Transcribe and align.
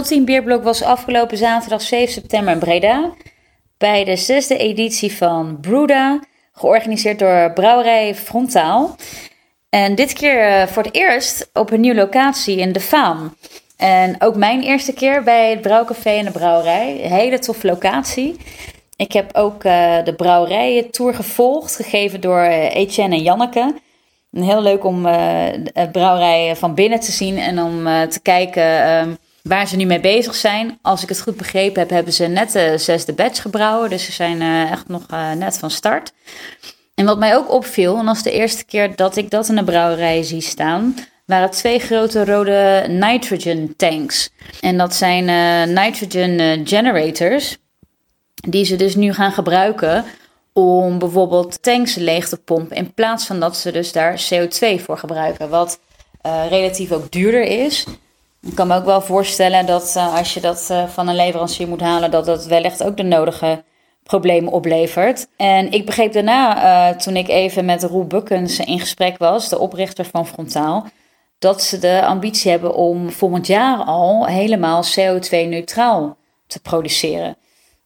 Ultiem 0.00 0.24
Bierblok 0.24 0.62
was 0.62 0.82
afgelopen 0.82 1.36
zaterdag 1.36 1.82
7 1.82 2.12
september 2.12 2.52
in 2.52 2.58
Breda. 2.58 3.12
Bij 3.78 4.04
de 4.04 4.16
zesde 4.16 4.56
editie 4.56 5.12
van 5.12 5.58
Bruda, 5.60 6.20
georganiseerd 6.52 7.18
door 7.18 7.52
Brouwerij 7.52 8.14
Frontaal. 8.14 8.96
En 9.68 9.94
dit 9.94 10.12
keer 10.12 10.40
eh, 10.40 10.66
voor 10.66 10.82
het 10.82 10.94
eerst 10.94 11.50
op 11.52 11.70
een 11.70 11.80
nieuwe 11.80 11.96
locatie 11.96 12.56
in 12.56 12.72
De 12.72 12.80
Faam. 12.80 13.36
En 13.76 14.16
ook 14.18 14.36
mijn 14.36 14.62
eerste 14.62 14.92
keer 14.92 15.22
bij 15.22 15.50
het 15.50 15.60
Brouwcafé 15.60 16.10
en 16.10 16.24
de 16.24 16.30
Brouwerij. 16.30 16.92
Hele 16.92 17.38
toffe 17.38 17.66
locatie. 17.66 18.36
Ik 18.96 19.12
heb 19.12 19.36
ook 19.36 19.64
uh, 19.64 20.04
de 20.04 20.14
brouwerijen-tour 20.14 21.14
gevolgd, 21.14 21.76
gegeven 21.76 22.20
door 22.20 22.44
uh, 22.44 22.74
Etienne 22.74 23.14
en 23.14 23.22
Janneke. 23.22 23.74
heel 24.30 24.62
leuk 24.62 24.84
om 24.84 25.06
uh, 25.06 25.12
de 25.72 25.88
brouwerijen 25.92 26.56
van 26.56 26.74
binnen 26.74 27.00
te 27.00 27.12
zien 27.12 27.38
en 27.38 27.62
om 27.62 27.84
te 28.08 28.20
kijken 28.22 28.82
ehm, 28.84 29.10
waar 29.42 29.68
ze 29.68 29.76
nu 29.76 29.84
mee 29.84 30.00
bezig 30.00 30.34
zijn. 30.34 30.78
Als 30.82 31.02
ik 31.02 31.08
het 31.08 31.20
goed 31.20 31.36
begrepen 31.36 31.80
heb, 31.80 31.90
hebben 31.90 32.12
ze 32.12 32.26
net 32.26 32.52
de 32.52 32.78
zesde 32.78 33.12
batch 33.12 33.42
gebrouwen. 33.42 33.90
Dus 33.90 34.04
ze 34.04 34.12
zijn 34.12 34.68
echt 34.70 34.88
nog 34.88 35.06
net 35.36 35.58
van 35.58 35.70
start. 35.70 36.12
En 36.94 37.04
wat 37.04 37.18
mij 37.18 37.36
ook 37.36 37.52
opviel, 37.52 37.98
en 37.98 38.08
is 38.08 38.22
de 38.22 38.30
eerste 38.30 38.64
keer 38.64 38.96
dat 38.96 39.16
ik 39.16 39.30
dat 39.30 39.48
in 39.48 39.56
de 39.56 39.64
brouwerij 39.64 40.22
zie 40.22 40.40
staan, 40.40 40.94
waren 41.26 41.50
twee 41.50 41.78
grote 41.78 42.24
rode 42.24 42.84
nitrogen 42.88 43.76
tanks. 43.76 44.30
En 44.60 44.78
dat 44.78 44.94
zijn 44.94 45.24
nitrogen 45.74 46.66
generators 46.66 47.56
die 48.34 48.64
ze 48.64 48.76
dus 48.76 48.94
nu 48.94 49.12
gaan 49.12 49.32
gebruiken 49.32 50.04
om 50.52 50.98
bijvoorbeeld 50.98 51.62
tanks 51.62 51.94
leeg 51.94 52.28
te 52.28 52.36
pompen. 52.36 52.76
In 52.76 52.94
plaats 52.94 53.26
van 53.26 53.40
dat 53.40 53.56
ze 53.56 53.72
dus 53.72 53.92
daar 53.92 54.22
CO2 54.34 54.82
voor 54.84 54.98
gebruiken. 54.98 55.48
Wat 55.48 55.80
relatief 56.48 56.92
ook 56.92 57.10
duurder 57.10 57.42
is. 57.42 57.84
Ik 58.42 58.54
kan 58.54 58.66
me 58.66 58.76
ook 58.76 58.84
wel 58.84 59.00
voorstellen 59.00 59.66
dat 59.66 59.94
uh, 59.96 60.16
als 60.16 60.34
je 60.34 60.40
dat 60.40 60.68
uh, 60.70 60.88
van 60.88 61.08
een 61.08 61.16
leverancier 61.16 61.68
moet 61.68 61.80
halen, 61.80 62.10
dat 62.10 62.24
dat 62.24 62.46
wellicht 62.46 62.82
ook 62.82 62.96
de 62.96 63.02
nodige 63.02 63.64
problemen 64.02 64.52
oplevert. 64.52 65.26
En 65.36 65.72
ik 65.72 65.86
begreep 65.86 66.12
daarna, 66.12 66.94
toen 66.94 67.16
ik 67.16 67.28
even 67.28 67.64
met 67.64 67.82
Roel 67.82 68.06
Bukkens 68.06 68.58
in 68.58 68.80
gesprek 68.80 69.18
was, 69.18 69.48
de 69.48 69.58
oprichter 69.58 70.04
van 70.04 70.26
Frontaal, 70.26 70.86
dat 71.38 71.62
ze 71.62 71.78
de 71.78 72.06
ambitie 72.06 72.50
hebben 72.50 72.74
om 72.74 73.10
volgend 73.10 73.46
jaar 73.46 73.78
al 73.78 74.26
helemaal 74.26 74.84
CO2-neutraal 74.84 76.16
te 76.46 76.60
produceren. 76.60 77.36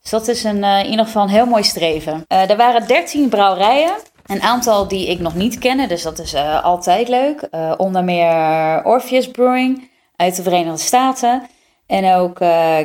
Dus 0.02 0.10
dat 0.10 0.28
is 0.28 0.44
een, 0.44 0.64
in 0.64 0.90
ieder 0.90 1.04
geval 1.04 1.22
een 1.22 1.28
heel 1.28 1.46
mooi 1.46 1.62
streven. 1.62 2.24
Er 2.28 2.56
waren 2.56 2.86
13 2.86 3.28
brouwerijen. 3.28 3.92
Een 4.26 4.42
aantal 4.42 4.88
die 4.88 5.08
ik 5.08 5.18
nog 5.18 5.34
niet 5.34 5.58
ken, 5.58 5.88
dus 5.88 6.02
dat 6.02 6.18
is 6.18 6.34
altijd 6.62 7.08
leuk. 7.08 7.48
onder 7.76 8.04
meer 8.04 8.84
Orpheus 8.84 9.30
Brewing 9.30 9.92
uit 10.16 10.36
de 10.36 10.42
Verenigde 10.42 10.78
Staten. 10.78 11.42
En 11.86 12.14
ook 12.14 12.38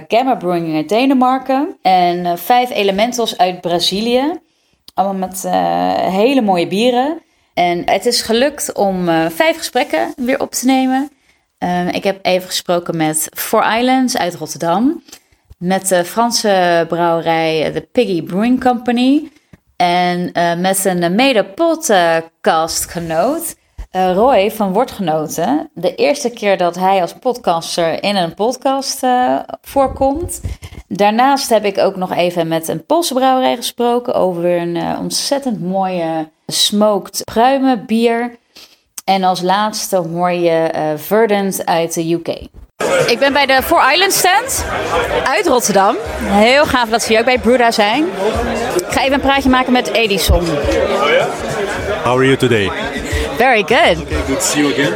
Gamma 0.08 0.36
Brewing 0.36 0.76
uit 0.76 0.90
Denemarken. 0.90 1.78
En 1.82 2.38
vijf 2.38 2.70
Elementals 2.70 3.38
uit 3.38 3.62
Brazilië. 3.62 4.40
Allemaal 4.94 5.28
met 5.28 5.42
hele 6.12 6.42
mooie 6.42 6.68
bieren. 6.68 7.22
En 7.54 7.90
het 7.90 8.06
is 8.06 8.22
gelukt 8.22 8.74
om 8.74 9.06
vijf 9.30 9.58
gesprekken 9.58 10.14
weer 10.16 10.40
op 10.40 10.52
te 10.52 10.66
nemen. 10.66 11.10
ik 11.92 12.04
heb 12.04 12.20
even 12.22 12.48
gesproken 12.48 12.98
met 12.98 13.30
Four 13.34 13.78
Islands 13.78 14.18
uit 14.18 14.36
Rotterdam 14.36 15.02
met 15.60 15.88
de 15.88 16.06
Franse 16.06 16.86
brouwerij 16.88 17.72
de 17.72 17.82
Piggy 17.82 18.24
Brewing 18.24 18.64
Company. 18.64 19.32
En 19.76 20.30
uh, 20.34 20.56
met 20.56 20.86
een 20.86 21.16
mede-podcastgenoot, 21.16 23.56
uh, 23.96 24.14
Roy 24.14 24.52
van 24.52 24.74
Wortgenoten. 24.74 25.70
De 25.74 25.96
eerste 25.96 26.30
keer 26.30 26.58
dat 26.58 26.76
hij 26.76 27.02
als 27.02 27.14
podcaster 27.14 28.04
in 28.04 28.16
een 28.16 28.34
podcast 28.34 29.04
uh, 29.04 29.40
voorkomt. 29.62 30.42
Daarnaast 30.88 31.50
heb 31.50 31.66
ik 31.66 31.78
ook 31.78 31.96
nog 31.96 32.14
even 32.14 32.48
met 32.48 32.68
een 32.68 32.86
Poolse 32.86 33.14
brouwerij 33.14 33.56
gesproken 33.56 34.14
over 34.14 34.46
een 34.46 34.98
ontzettend 34.98 35.62
mooie 35.62 36.30
smoked 36.48 37.22
pruimenbier. 37.24 38.38
En 39.06 39.24
als 39.24 39.42
laatste 39.42 39.96
hoor 39.96 40.32
je 40.32 40.94
Verdant 40.98 41.66
uit 41.66 41.94
de 41.94 42.14
UK. 42.14 42.28
Ik 43.08 43.20
ben 43.20 43.34
bij 43.34 43.46
de 43.46 43.62
Four 43.64 43.94
Islands 43.94 44.18
stand 44.18 44.66
uit 45.24 45.48
Rotterdam. 45.48 45.96
Heel 46.24 46.66
gaaf 46.66 46.90
dat 46.90 47.02
ze 47.02 47.08
hier 47.08 47.20
ook 47.20 47.26
bij 47.26 47.40
Bruda 47.40 47.72
zijn. 47.72 48.06
Ik 48.76 48.86
ga 48.90 49.02
even 49.02 49.14
een 49.14 49.20
praatje 49.20 49.50
maken 49.50 49.72
met 49.72 49.94
Edison. 49.94 50.46
How 52.04 52.14
are 52.14 52.26
you 52.26 52.38
today? 52.38 52.72
Very 53.40 53.64
good. 53.64 53.98
Okay, 54.00 54.28
good 54.28 54.36
to 54.36 54.42
see 54.42 54.60
you 54.60 54.74
again. 54.74 54.94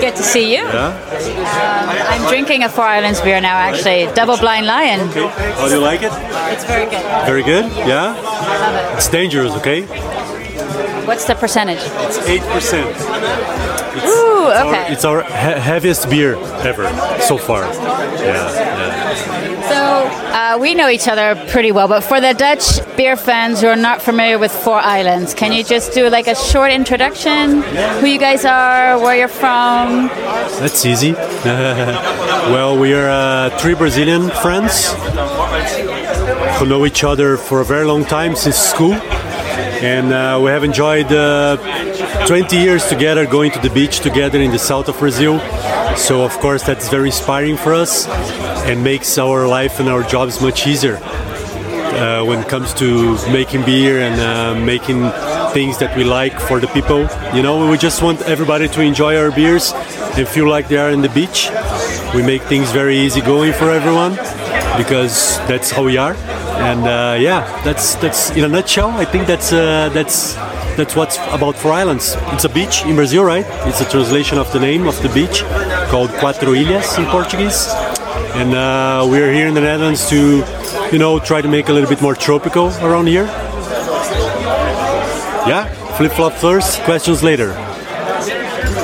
Good 0.00 0.16
to 0.16 0.22
see 0.22 0.50
you. 0.54 0.64
Yeah. 0.64 0.88
Um, 0.88 1.88
I'm 2.12 2.28
drinking 2.28 2.64
a 2.64 2.68
Four 2.68 2.84
Islands 2.84 3.20
beer 3.20 3.40
now, 3.40 3.56
actually. 3.56 4.12
Double 4.14 4.36
Blind 4.36 4.66
Lion. 4.66 5.08
Okay. 5.10 5.28
How 5.54 5.68
do 5.68 5.74
you 5.74 5.80
like 5.80 6.02
it? 6.02 6.12
It's 6.52 6.64
very 6.64 6.86
good. 6.90 7.02
Very 7.24 7.42
good. 7.44 7.64
Yeah. 7.86 8.14
I 8.18 8.58
love 8.58 8.74
it. 8.92 8.96
It's 8.98 9.08
dangerous. 9.08 9.52
Okay. 9.60 9.82
What's 11.06 11.24
the 11.24 11.34
percentage? 11.36 11.78
It's 12.06 12.18
eight 12.26 12.42
percent. 12.52 12.86
Ooh, 12.88 14.48
It's 14.50 14.58
our, 14.60 14.66
okay. 14.68 14.92
it's 14.92 15.04
our 15.04 15.22
he- 15.22 15.60
heaviest 15.70 16.10
beer 16.10 16.34
ever 16.66 16.86
so 17.20 17.38
far. 17.38 17.62
Yeah. 17.62 18.77
Uh, 20.48 20.58
we 20.58 20.74
know 20.74 20.88
each 20.88 21.08
other 21.08 21.34
pretty 21.48 21.72
well, 21.72 21.88
but 21.88 22.00
for 22.02 22.20
the 22.20 22.32
Dutch 22.32 22.80
beer 22.96 23.16
fans 23.16 23.60
who 23.60 23.66
are 23.66 23.76
not 23.76 24.00
familiar 24.00 24.38
with 24.38 24.52
Four 24.52 24.78
Islands, 24.78 25.34
can 25.34 25.52
you 25.52 25.62
just 25.62 25.92
do 25.92 26.08
like 26.08 26.26
a 26.26 26.34
short 26.34 26.70
introduction? 26.70 27.62
Who 28.00 28.06
you 28.06 28.18
guys 28.18 28.44
are, 28.44 28.98
where 28.98 29.16
you're 29.16 29.28
from? 29.28 30.08
That's 30.60 30.86
easy. 30.86 31.12
well, 32.54 32.78
we 32.78 32.94
are 32.94 33.10
uh, 33.10 33.58
three 33.58 33.74
Brazilian 33.74 34.30
friends 34.30 34.92
who 36.58 36.66
know 36.66 36.86
each 36.86 37.04
other 37.04 37.36
for 37.36 37.60
a 37.60 37.64
very 37.64 37.84
long 37.84 38.04
time 38.04 38.34
since 38.34 38.56
school, 38.56 38.94
and 38.94 40.12
uh, 40.12 40.40
we 40.42 40.50
have 40.50 40.64
enjoyed 40.64 41.12
uh, 41.12 41.56
20 42.26 42.56
years 42.56 42.86
together, 42.88 43.26
going 43.26 43.50
to 43.52 43.58
the 43.60 43.70
beach 43.70 44.00
together 44.00 44.40
in 44.40 44.50
the 44.50 44.58
south 44.58 44.88
of 44.88 44.98
Brazil. 44.98 45.40
So, 45.96 46.22
of 46.22 46.32
course, 46.38 46.62
that's 46.62 46.88
very 46.88 47.08
inspiring 47.08 47.56
for 47.56 47.74
us 47.74 48.06
and 48.68 48.84
makes 48.84 49.16
our 49.16 49.48
life 49.48 49.80
and 49.80 49.88
our 49.88 50.02
jobs 50.02 50.42
much 50.42 50.66
easier 50.66 50.96
uh, 50.96 52.22
when 52.24 52.38
it 52.38 52.48
comes 52.48 52.74
to 52.74 53.14
making 53.32 53.64
beer 53.64 54.00
and 54.00 54.20
uh, 54.20 54.54
making 54.64 55.10
things 55.52 55.78
that 55.78 55.96
we 55.96 56.04
like 56.04 56.38
for 56.38 56.60
the 56.60 56.66
people. 56.68 57.08
You 57.34 57.42
know, 57.42 57.70
we 57.70 57.78
just 57.78 58.02
want 58.02 58.20
everybody 58.22 58.68
to 58.68 58.80
enjoy 58.82 59.16
our 59.16 59.30
beers 59.30 59.72
and 60.16 60.28
feel 60.28 60.48
like 60.48 60.68
they 60.68 60.76
are 60.76 60.90
in 60.90 61.00
the 61.00 61.08
beach. 61.08 61.50
We 62.14 62.22
make 62.22 62.42
things 62.42 62.70
very 62.70 62.98
easy 62.98 63.22
going 63.22 63.52
for 63.54 63.70
everyone 63.70 64.12
because 64.76 65.38
that's 65.48 65.70
how 65.70 65.84
we 65.84 65.96
are. 65.96 66.14
And 66.60 66.80
uh, 66.86 67.16
yeah, 67.18 67.40
that's 67.64 67.94
that's 67.96 68.30
in 68.30 68.44
a 68.44 68.48
nutshell. 68.48 68.90
I 68.90 69.04
think 69.04 69.26
that's 69.26 69.52
uh, 69.52 69.88
that's 69.94 70.34
that's 70.76 70.94
what's 70.94 71.16
about 71.32 71.56
Four 71.56 71.72
Islands. 71.72 72.16
It's 72.34 72.44
a 72.44 72.48
beach 72.48 72.84
in 72.84 72.96
Brazil, 72.96 73.24
right? 73.24 73.46
It's 73.66 73.80
a 73.80 73.88
translation 73.88 74.38
of 74.38 74.52
the 74.52 74.60
name 74.60 74.86
of 74.86 75.00
the 75.02 75.08
beach 75.08 75.42
called 75.90 76.10
Quatro 76.20 76.52
Ilhas 76.52 76.98
in 76.98 77.06
Portuguese. 77.06 77.97
And 78.34 78.54
uh, 78.54 79.06
we're 79.08 79.32
here 79.32 79.46
in 79.48 79.54
the 79.54 79.60
Netherlands 79.60 80.08
to, 80.10 80.44
you 80.92 80.98
know, 80.98 81.18
try 81.18 81.40
to 81.40 81.48
make 81.48 81.68
a 81.68 81.72
little 81.72 81.88
bit 81.88 82.00
more 82.00 82.14
tropical 82.14 82.68
around 82.84 83.06
here. 83.06 83.24
Yeah, 85.46 85.66
flip 85.96 86.12
flop 86.12 86.34
first, 86.34 86.80
questions 86.82 87.22
later. 87.22 87.54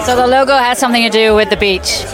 So 0.06 0.16
the 0.16 0.26
logo 0.26 0.56
has 0.56 0.78
something 0.78 1.02
to 1.02 1.10
do 1.10 1.34
with 1.34 1.50
the 1.50 1.56
beach 1.56 2.04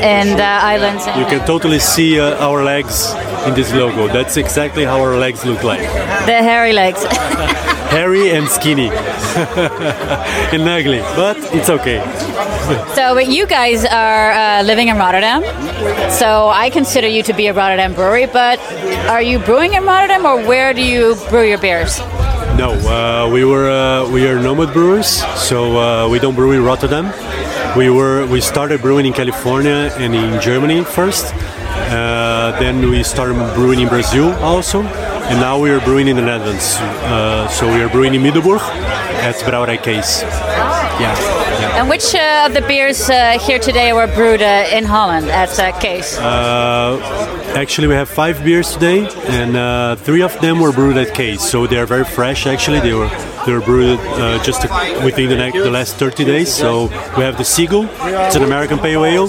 and 0.00 0.40
uh, 0.40 0.60
islands. 0.62 1.06
You 1.06 1.26
can 1.26 1.46
totally 1.46 1.78
see 1.78 2.18
uh, 2.18 2.36
our 2.44 2.64
legs 2.64 3.12
in 3.46 3.54
this 3.54 3.72
logo. 3.72 4.08
That's 4.08 4.36
exactly 4.36 4.84
how 4.84 5.00
our 5.00 5.16
legs 5.16 5.44
look 5.44 5.62
like. 5.62 5.82
The 6.26 6.42
hairy 6.42 6.72
legs. 6.72 7.04
Hairy 7.94 8.32
and 8.32 8.48
skinny. 8.48 8.88
and 10.54 10.68
ugly, 10.68 10.98
but 11.14 11.36
it's 11.54 11.70
okay. 11.70 12.00
so, 12.96 13.14
but 13.14 13.28
you 13.28 13.46
guys 13.46 13.84
are 13.84 14.32
uh, 14.32 14.62
living 14.64 14.88
in 14.88 14.96
Rotterdam. 14.96 15.42
So 16.10 16.48
I 16.48 16.70
consider 16.70 17.06
you 17.06 17.22
to 17.22 17.32
be 17.32 17.46
a 17.46 17.52
Rotterdam 17.54 17.94
brewery, 17.94 18.26
but 18.26 18.58
are 19.08 19.22
you 19.22 19.38
brewing 19.38 19.74
in 19.74 19.84
Rotterdam 19.84 20.26
or 20.26 20.44
where 20.44 20.74
do 20.74 20.82
you 20.82 21.14
brew 21.30 21.46
your 21.46 21.58
beers? 21.58 22.00
No, 22.58 22.72
uh, 22.72 23.30
we 23.32 23.44
were 23.44 23.70
uh, 23.70 24.10
we 24.10 24.26
are 24.26 24.40
nomad 24.40 24.72
brewers, 24.72 25.22
so 25.38 25.78
uh, 25.78 26.08
we 26.08 26.18
don't 26.18 26.34
brew 26.34 26.50
in 26.50 26.64
Rotterdam. 26.64 27.12
We 27.76 27.90
were 27.90 28.26
we 28.26 28.40
started 28.40 28.82
brewing 28.82 29.06
in 29.06 29.12
California 29.12 29.94
and 30.02 30.16
in 30.16 30.40
Germany 30.40 30.82
first. 30.82 31.32
Uh, 31.94 32.58
then 32.58 32.90
we 32.90 33.04
started 33.04 33.34
brewing 33.54 33.80
in 33.80 33.88
Brazil 33.88 34.32
also, 34.42 34.82
and 35.30 35.40
now 35.40 35.58
we 35.58 35.70
are 35.70 35.80
brewing 35.80 36.08
in 36.08 36.16
the 36.16 36.22
Netherlands. 36.22 36.76
Uh, 36.78 37.48
so 37.48 37.66
we 37.66 37.82
are 37.82 37.88
brewing 37.88 38.14
in 38.14 38.22
Middelburg 38.22 38.60
at 38.60 39.34
Brouwerij 39.36 39.82
Kees. 39.82 40.22
Yeah, 40.22 41.16
yeah. 41.60 41.80
And 41.80 41.88
which 41.88 42.14
uh, 42.14 42.46
of 42.46 42.52
the 42.54 42.60
beers 42.62 43.08
uh, 43.08 43.38
here 43.38 43.58
today 43.58 43.92
were 43.92 44.06
brewed 44.06 44.42
uh, 44.42 44.66
in 44.70 44.84
Holland 44.84 45.30
at 45.30 45.58
uh, 45.58 45.72
Kees? 45.80 46.18
Actually, 47.54 47.86
we 47.86 47.94
have 47.94 48.08
five 48.08 48.42
beers 48.44 48.72
today, 48.72 49.06
and 49.28 49.56
uh, 49.56 49.94
three 49.96 50.22
of 50.22 50.38
them 50.40 50.58
were 50.58 50.72
brewed 50.72 50.96
at 50.96 51.14
Kees, 51.14 51.40
so 51.40 51.66
they 51.66 51.78
are 51.78 51.86
very 51.86 52.04
fresh. 52.04 52.46
Actually, 52.46 52.80
they 52.80 52.92
were 52.92 53.08
they 53.46 53.52
were 53.52 53.60
brewed 53.60 54.00
uh, 54.00 54.42
just 54.42 54.62
within 55.04 55.28
the, 55.28 55.36
the 55.62 55.70
last 55.70 55.96
30 55.96 56.24
days. 56.24 56.52
So 56.52 56.86
we 57.16 57.22
have 57.22 57.36
the 57.36 57.44
Seagull, 57.44 57.88
it's 58.26 58.34
an 58.34 58.42
American 58.42 58.78
pale 58.78 59.04
ale. 59.04 59.24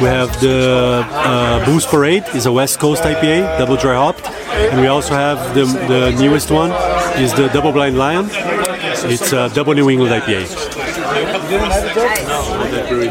We 0.00 0.08
have 0.08 0.40
the 0.40 1.04
uh, 1.10 1.66
Bulls 1.66 1.84
Parade, 1.84 2.24
it's 2.28 2.46
a 2.46 2.52
West 2.52 2.78
Coast 2.78 3.02
IPA, 3.02 3.58
double 3.58 3.76
dry 3.76 3.94
hopped, 3.94 4.26
and 4.26 4.80
we 4.80 4.86
also 4.86 5.14
have 5.14 5.54
the, 5.54 5.64
the 5.64 6.16
newest 6.18 6.50
one, 6.50 6.70
is 7.20 7.34
the 7.34 7.48
Double 7.48 7.72
Blind 7.72 7.98
Lion. 7.98 8.28
It's 9.08 9.32
a 9.32 9.50
double 9.50 9.74
New 9.74 9.90
England 9.90 10.12
IPA. 10.22 10.46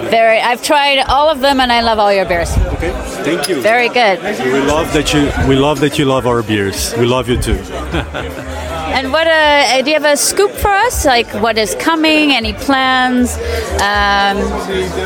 Very. 0.10 0.40
I've 0.40 0.64
tried 0.64 1.00
all 1.08 1.30
of 1.30 1.40
them, 1.40 1.60
and 1.60 1.72
I 1.72 1.82
love 1.82 2.00
all 2.00 2.12
your 2.12 2.26
beers. 2.26 2.52
Okay, 2.58 2.92
thank 3.26 3.50
you. 3.50 3.62
Very 3.62 3.90
good. 3.90 4.22
We 4.22 4.62
love 4.62 4.94
that 4.94 5.14
you 5.14 5.32
we 5.50 5.56
love 5.56 5.80
that 5.80 5.98
you 5.98 6.06
love 6.06 6.26
our 6.28 6.44
beers. 6.44 6.94
We 6.98 7.06
love 7.06 7.28
you 7.30 7.38
too. 7.38 7.60
And 8.96 9.12
what 9.12 9.28
uh, 9.28 9.82
do 9.82 9.90
you 9.90 9.96
have 10.00 10.06
a 10.06 10.16
scoop 10.16 10.52
for 10.52 10.70
us? 10.70 11.04
Like 11.04 11.28
what 11.42 11.58
is 11.58 11.76
coming? 11.76 12.32
Any 12.32 12.54
plans? 12.54 13.36
Um, 13.82 14.38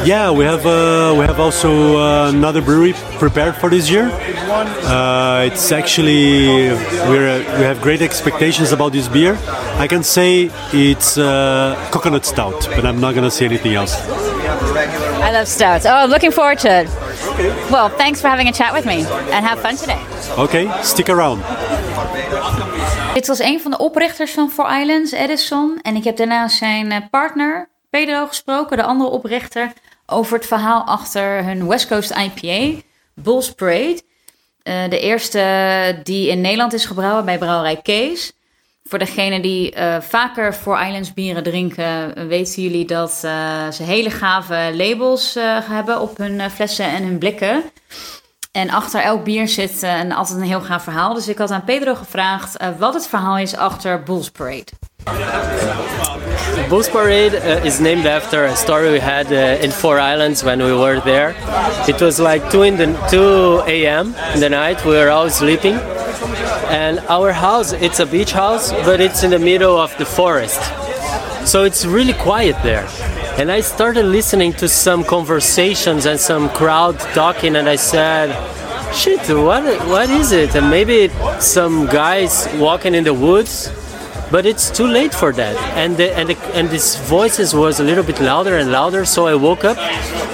Yeah, 0.06 0.30
we 0.30 0.44
have 0.45 0.63
uh, 0.63 1.16
we 1.18 1.25
have 1.25 1.39
also 1.39 1.98
uh, 1.98 2.30
another 2.30 2.62
brewery 2.62 2.94
prepared 3.18 3.56
for 3.56 3.69
this 3.69 3.89
year. 3.89 4.12
Uh, 4.86 5.50
it's 5.50 5.72
actually 5.72 6.69
we're 7.10 7.39
we 7.57 7.63
have 7.72 7.81
great 7.81 8.01
expectations 8.01 8.72
about 8.72 8.92
this 8.92 9.07
beer. 9.07 9.39
I 9.83 9.88
can 9.88 10.04
say 10.04 10.51
it's 10.72 11.18
uh, 11.18 11.75
coconut 11.92 12.25
stout, 12.25 12.60
but 12.75 12.86
I'm 12.86 13.00
not 13.00 13.15
gonna 13.15 13.31
say 13.31 13.45
anything 13.45 13.74
else. 13.74 13.95
I 15.22 15.31
love 15.31 15.48
stouts. 15.48 15.86
Oh, 15.86 15.95
I'm 16.04 16.10
looking 16.10 16.31
forward 16.31 16.60
to 16.60 16.69
it. 16.81 16.88
Well, 17.39 17.89
thanks 17.89 18.19
for 18.19 18.30
having 18.30 18.47
a 18.47 18.51
chat 18.51 18.74
with 18.74 18.86
me, 18.86 19.06
and 19.31 19.45
have 19.45 19.62
fun 19.62 19.75
today. 19.75 20.00
Okay, 20.38 20.69
stick 20.81 21.09
around. 21.09 21.44
Dit 23.13 23.27
was 23.27 23.39
een 23.39 23.62
van 23.62 23.71
de 23.71 23.77
oprichters 23.77 24.31
van 24.31 24.51
Four 24.51 24.80
Islands, 24.80 25.12
Edison. 25.12 25.80
En 25.81 25.95
ik 25.95 26.03
heb 26.03 26.18
daarna 26.18 26.47
zijn 26.47 26.91
eh, 26.91 27.01
partner, 27.12 27.69
Pedro, 27.89 28.27
gesproken, 28.27 28.77
de 28.77 28.83
andere 28.83 29.09
oprichter, 29.09 29.74
over 30.06 30.38
het 30.38 30.45
verhaal 30.45 30.83
achter 30.83 31.44
hun 31.44 31.68
West 31.68 31.88
Coast 31.88 32.12
IPA, 32.12 32.81
Bulls 33.13 33.53
Parade. 33.53 34.01
Eh, 34.63 34.89
de 34.89 35.00
eerste 35.00 36.00
die 36.03 36.30
in 36.30 36.41
Nederland 36.41 36.74
is 36.74 36.86
gebrouwen 36.86 37.25
bij 37.25 37.38
brouwerij 37.38 37.81
Kees. 37.81 38.33
Voor 38.89 39.00
degenen 39.00 39.41
die 39.41 39.71
eh, 39.71 39.95
vaker 40.01 40.53
Four 40.53 40.86
Islands 40.86 41.13
bieren 41.13 41.44
drinken, 41.44 42.27
weten 42.27 42.63
jullie 42.63 42.86
dat 42.86 43.21
eh, 43.21 43.69
ze 43.71 43.83
hele 43.83 44.09
gave 44.09 44.71
labels 44.74 45.36
eh, 45.36 45.44
hebben 45.69 46.01
op 46.01 46.18
hun 46.18 46.51
flessen 46.51 46.86
en 46.86 47.03
hun 47.03 47.18
blikken. 47.18 47.63
En 48.51 48.69
achter 48.69 49.01
elk 49.01 49.24
bier 49.24 49.47
zit 49.47 49.81
een, 49.81 50.13
altijd 50.13 50.39
een 50.39 50.45
heel 50.45 50.62
gaaf 50.62 50.83
verhaal. 50.83 51.13
Dus 51.13 51.27
ik 51.27 51.38
had 51.38 51.51
aan 51.51 51.63
Pedro 51.63 51.95
gevraagd 51.95 52.57
wat 52.77 52.94
het 52.94 53.07
verhaal 53.07 53.38
is 53.38 53.56
achter 53.56 54.03
Bulls 54.03 54.30
Parade. 54.30 54.71
Booze 56.69 56.89
Parade 56.89 57.62
is 57.63 57.80
named 57.80 58.06
after 58.06 58.47
a 58.47 58.56
story 58.56 58.91
we 58.91 59.01
had 59.01 59.31
in 59.62 59.71
Four 59.71 59.97
Islands 59.97 60.41
when 60.41 60.57
we 60.57 60.74
were 60.74 61.01
there. 61.01 61.33
It 61.88 62.00
was 62.00 62.18
like 62.18 62.50
2 62.50 62.62
in 62.62 62.75
the 62.75 63.07
2 63.09 63.62
a.m. 63.68 64.13
in 64.33 64.39
the 64.39 64.50
night. 64.50 64.83
We 64.83 64.89
were 64.89 65.09
all 65.09 65.30
sleeping, 65.30 65.80
and 66.69 67.00
our 67.10 67.31
house 67.31 67.74
it's 67.74 68.00
a 68.00 68.06
beach 68.06 68.31
house, 68.31 68.71
but 68.71 69.00
it's 69.00 69.24
in 69.24 69.31
the 69.31 69.39
middle 69.39 69.77
of 69.77 69.95
the 69.98 70.06
forest, 70.06 70.62
so 71.45 71.63
it's 71.63 71.86
really 71.86 72.13
quiet 72.13 72.56
there. 72.63 72.88
And 73.38 73.51
I 73.51 73.62
started 73.62 74.06
listening 74.06 74.54
to 74.54 74.68
some 74.68 75.04
conversations 75.04 76.06
and 76.06 76.19
some 76.19 76.50
crowd 76.50 77.00
talking, 77.13 77.56
and 77.56 77.69
I 77.69 77.77
said, 77.77 78.27
"Shit, 78.94 79.21
what 79.30 79.63
what 79.88 80.10
is 80.10 80.31
it?" 80.31 80.56
And 80.56 80.69
maybe 80.69 81.10
some 81.39 81.88
guys 81.88 82.48
walking 82.57 82.95
in 82.95 83.04
the 83.04 83.13
woods 83.13 83.69
but 84.31 84.45
it's 84.45 84.69
too 84.69 84.86
late 84.86 85.13
for 85.13 85.31
that 85.33 85.56
and 85.75 85.98
the, 85.98 86.15
and 86.15 86.30
the, 86.30 86.38
and 86.56 86.69
these 86.69 86.95
voices 87.10 87.56
was 87.56 87.80
a 87.80 87.83
little 87.83 88.04
bit 88.04 88.19
louder 88.22 88.57
and 88.57 88.72
louder 88.72 89.04
so 89.06 89.25
i 89.25 89.33
woke 89.33 89.65
up 89.65 89.77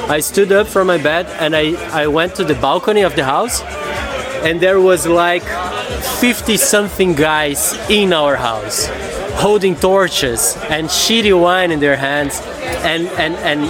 i 0.09 0.19
stood 0.19 0.51
up 0.51 0.67
from 0.67 0.87
my 0.87 0.97
bed 0.97 1.25
and 1.39 1.55
i, 1.55 1.73
I 2.03 2.07
went 2.07 2.35
to 2.35 2.43
the 2.43 2.55
balcony 2.55 3.03
of 3.03 3.15
the 3.15 3.23
house 3.23 3.61
and 4.45 4.61
there 4.61 4.79
was 4.79 5.05
like 5.05 5.43
50 6.21 6.57
something 6.57 7.13
guys 7.13 7.73
in 7.89 8.13
our 8.13 8.35
house 8.35 8.87
holding 9.41 9.75
torches 9.75 10.55
and 10.69 10.87
shitty 10.87 11.39
wine 11.39 11.71
in 11.71 11.79
their 11.79 11.97
hands 11.97 12.39
and 12.83 13.07
and 13.19 13.35
and, 13.35 13.61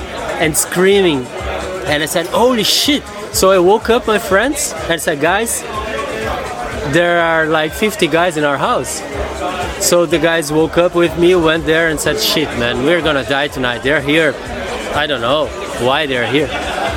and 0.43 0.55
screaming 0.55 1.25
and 1.87 2.03
i 2.03 2.05
said 2.05 2.27
holy 2.27 2.63
shit 2.63 3.03
so 3.33 3.51
i 3.51 3.57
woke 3.57 3.89
up 3.89 4.05
my 4.05 4.19
friends 4.19 4.73
and 4.89 5.01
said 5.01 5.19
guys 5.19 5.61
there 6.93 7.19
are 7.21 7.47
like 7.47 7.73
50 7.73 8.07
guys 8.07 8.37
in 8.37 8.43
our 8.43 8.57
house 8.57 9.01
so 9.79 10.05
the 10.05 10.17
guys 10.17 10.51
woke 10.51 10.77
up 10.77 10.95
with 10.95 11.17
me, 11.19 11.35
went 11.35 11.65
there 11.65 11.89
and 11.89 11.99
said, 11.99 12.19
shit, 12.19 12.47
man, 12.57 12.85
we're 12.85 13.01
gonna 13.01 13.23
die 13.23 13.49
tonight. 13.49 13.83
They're 13.83 14.01
here. 14.01 14.33
I 14.95 15.05
don't 15.05 15.21
know 15.21 15.47
why 15.85 16.05
they're 16.05 16.25
here. 16.25 16.47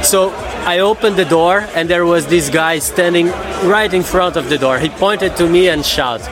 So 0.02 0.30
I 0.66 0.80
opened 0.80 1.16
the 1.16 1.24
door 1.24 1.66
and 1.74 1.88
there 1.88 2.04
was 2.04 2.26
this 2.26 2.50
guy 2.50 2.78
standing 2.78 3.28
right 3.68 3.92
in 3.92 4.02
front 4.02 4.36
of 4.36 4.48
the 4.48 4.58
door. 4.58 4.78
He 4.78 4.88
pointed 4.88 5.36
to 5.36 5.48
me 5.48 5.68
and 5.68 5.84
shouted, 5.84 6.28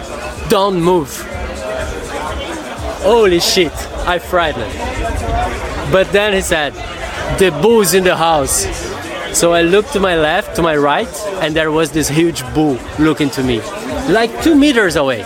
don't 0.48 0.80
move. 0.80 1.20
Holy 3.02 3.40
shit, 3.40 3.72
I 4.06 4.18
frightened. 4.18 4.72
But 5.92 6.10
then 6.12 6.32
he 6.32 6.40
said, 6.40 6.74
the 7.38 7.50
bull's 7.62 7.94
in 7.94 8.04
the 8.04 8.16
house. 8.16 8.66
So 9.36 9.52
I 9.52 9.62
looked 9.62 9.92
to 9.92 10.00
my 10.00 10.16
left, 10.16 10.56
to 10.56 10.62
my 10.62 10.76
right, 10.76 11.14
and 11.42 11.54
there 11.54 11.70
was 11.70 11.92
this 11.92 12.08
huge 12.08 12.42
bull 12.54 12.78
looking 12.98 13.30
to 13.30 13.42
me, 13.42 13.60
like 14.08 14.42
two 14.42 14.54
meters 14.54 14.96
away 14.96 15.24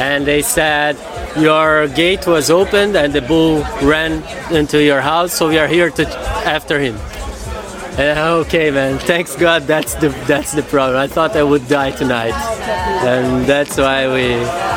and 0.00 0.26
they 0.26 0.42
said 0.42 0.96
your 1.38 1.86
gate 1.88 2.26
was 2.26 2.50
opened 2.50 2.96
and 2.96 3.12
the 3.12 3.22
bull 3.22 3.60
ran 3.82 4.22
into 4.52 4.82
your 4.82 5.00
house 5.00 5.32
so 5.32 5.48
we 5.48 5.58
are 5.58 5.68
here 5.68 5.90
to 5.90 6.06
after 6.44 6.80
him 6.80 6.96
and, 7.98 8.18
okay 8.18 8.70
man 8.70 8.98
thanks 8.98 9.36
god 9.36 9.62
that's 9.62 9.94
the 9.96 10.08
that's 10.26 10.52
the 10.52 10.62
problem 10.62 10.96
i 10.98 11.06
thought 11.06 11.36
i 11.36 11.42
would 11.42 11.66
die 11.68 11.90
tonight 11.90 12.34
and 13.04 13.44
that's 13.46 13.76
why 13.76 14.06
we 14.06 14.28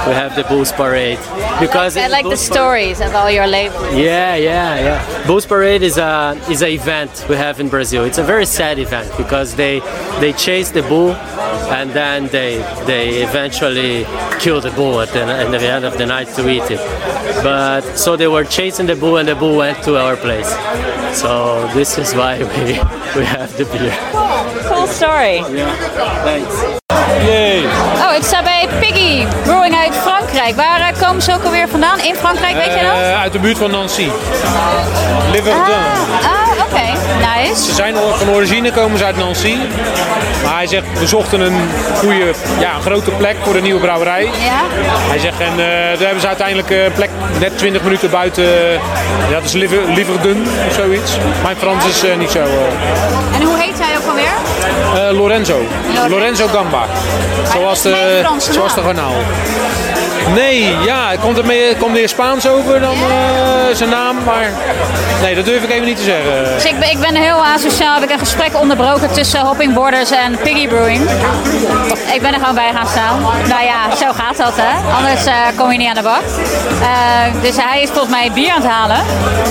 we 0.08 0.14
have 0.14 0.36
the 0.36 0.44
Bulls 0.44 0.72
Parade 0.72 1.20
because 1.60 1.98
I 1.98 2.06
in 2.06 2.12
like 2.12 2.26
the 2.26 2.38
stories 2.38 3.02
of 3.02 3.14
all 3.14 3.30
your 3.30 3.48
labels. 3.48 3.94
yeah, 3.94 4.36
yeah, 4.36 4.80
yeah. 4.80 5.28
Bulls 5.28 5.46
Parade 5.46 5.84
is 5.84 5.98
a 5.98 6.40
is 6.50 6.62
an 6.62 6.70
event 6.70 7.26
we 7.30 7.36
have 7.36 7.60
in 7.60 7.68
Brazil. 7.68 8.04
It's 8.06 8.18
a 8.18 8.24
very 8.24 8.46
sad 8.46 8.80
event 8.80 9.12
because 9.18 9.56
they 9.56 9.80
they 10.20 10.34
chase 10.34 10.72
the 10.72 10.82
bull 10.84 11.12
and 11.78 11.92
then 11.92 12.28
they 12.28 12.58
they 12.86 13.22
eventually 13.24 14.06
kill 14.40 14.62
the 14.62 14.72
bull 14.72 15.02
at 15.02 15.10
the, 15.10 15.24
at 15.24 15.52
the 15.52 15.68
end 15.68 15.86
of 15.86 15.98
the 15.98 16.06
night 16.06 16.28
to 16.36 16.50
eat 16.50 16.70
it. 16.72 16.80
But 17.44 17.82
so 17.96 18.16
they 18.16 18.28
were 18.28 18.46
chasing 18.46 18.88
the 18.88 18.96
bull 18.96 19.18
and 19.18 19.28
the 19.28 19.36
bull 19.36 19.58
went 19.58 19.84
to 19.84 19.98
our 19.98 20.16
place. 20.16 20.52
So 21.18 21.68
this 21.74 21.98
is 21.98 22.14
why 22.14 22.38
we 22.38 22.78
we 23.18 23.26
have 23.26 23.50
the 23.58 23.66
beer. 23.74 23.90
Cool 24.70 24.86
story. 24.86 25.42
Thanks. 26.24 26.56
Oh, 28.06 28.16
ik 28.16 28.24
sta 28.24 28.44
bij 28.44 28.68
Piggy 28.80 29.26
Brewing 29.44 29.76
uit 29.76 29.96
Frankrijk. 29.96 30.56
Waar 30.56 30.80
eh, 30.80 31.02
komen 31.02 31.22
ze 31.22 31.34
ook 31.34 31.44
alweer 31.44 31.68
vandaan? 31.70 32.00
In 32.00 32.16
Frankrijk, 32.16 32.56
weet 32.56 32.74
je 32.74 32.82
dat? 32.82 32.94
Eh, 32.94 33.22
uit 33.22 33.32
de 33.32 33.40
buurt 33.40 33.58
van 33.58 33.72
Nancy. 33.72 34.08
Ah, 34.44 34.86
ah, 36.24 36.57
oké. 36.72 36.82
Nice. 37.42 37.64
Ze 37.64 37.74
zijn 37.74 37.96
van 38.16 38.30
origine 38.30 38.72
komen 38.72 38.98
ze 38.98 39.06
uit 39.06 39.18
Nancy. 39.18 39.56
Maar 40.44 40.56
hij 40.56 40.68
zegt, 40.68 40.84
we 41.00 41.08
zochten 41.08 41.40
een 41.40 41.58
goede, 41.98 42.34
ja, 42.60 42.76
een 42.76 42.82
grote 42.82 43.12
plek 43.12 43.36
voor 43.44 43.54
de 43.54 43.62
nieuwe 43.62 43.80
brouwerij. 43.80 44.24
Ja? 44.24 44.62
Hij 45.10 45.20
zegt, 45.20 45.40
en 45.40 45.52
eh 45.52 45.58
daar 45.98 45.98
hebben 46.06 46.22
ze 46.22 46.28
uiteindelijk 46.28 46.70
een 46.70 46.92
plek 46.96 47.10
net 47.40 47.58
20 47.58 47.82
minuten 47.84 48.10
buiten. 48.10 48.44
ja, 49.30 49.34
dat 49.34 49.44
is 49.44 49.52
Liver- 49.54 49.88
Liverdun 49.94 50.48
of 50.68 50.74
zoiets. 50.74 51.12
Mijn 51.44 51.56
Frans 51.58 51.86
is 51.86 52.04
eh, 52.04 52.18
niet 52.18 52.32
zo. 52.32 52.40
eh. 52.40 53.36
En 53.36 53.42
hoe 53.44 53.58
heet 53.58 53.80
hij 53.80 53.98
ook 53.98 54.08
alweer? 54.10 54.34
Eh, 55.10 55.18
Lorenzo. 55.18 55.62
Lorenzo 56.10 56.48
Gamba. 56.48 56.86
Zoals 57.54 57.82
de, 57.82 58.22
zoals 58.52 58.74
de 58.74 58.82
garnaal. 58.82 59.14
Nee, 60.34 60.76
ja, 60.86 61.12
komt 61.22 61.38
er, 61.38 61.46
meer, 61.46 61.76
komt 61.76 61.92
meer 61.92 62.10
Spaans 62.10 62.48
over 62.48 62.80
dan 62.80 62.94
eh, 62.94 63.76
zijn 63.76 63.90
naam. 63.90 64.24
Maar 64.26 64.50
nee, 65.22 65.36
dat 65.36 65.46
durf 65.46 65.64
ik 65.64 65.70
even 65.70 65.86
niet 65.86 65.98
te 65.98 66.04
zeggen. 66.04 66.54
Dus 66.54 66.66
ik 66.66 66.80
ben, 66.80 66.90
ik 66.90 67.00
ben 67.00 67.16
heel 67.16 67.46
asociaal. 67.46 67.94
Heb 67.94 68.04
ik 68.04 68.10
een 68.10 68.20
gesprek 68.20 68.60
onderbroken 68.60 69.12
tussen 69.12 69.40
Hopping 69.40 69.74
Borders 69.74 70.12
en 70.12 70.38
Piggy 70.44 70.68
Brewing. 70.68 71.10
Ik 72.14 72.22
ben 72.22 72.34
er 72.34 72.40
gewoon 72.40 72.56
bij 72.56 72.72
gaan 72.74 72.88
staan. 72.88 73.22
Nou 73.48 73.64
ja, 73.64 73.96
zo 73.96 74.12
gaat 74.14 74.38
dat 74.38 74.54
hè. 74.56 74.94
Anders 74.98 75.26
eh, 75.26 75.34
kom 75.56 75.72
je 75.72 75.78
niet 75.78 75.90
aan 75.90 75.96
de 75.96 76.02
bak. 76.02 76.22
Eh, 76.82 77.42
dus 77.42 77.56
hij 77.58 77.82
is 77.82 77.90
volgens 77.90 78.14
mij 78.14 78.32
bier 78.32 78.52
aan 78.52 78.62
het 78.62 78.72
halen. 78.72 79.00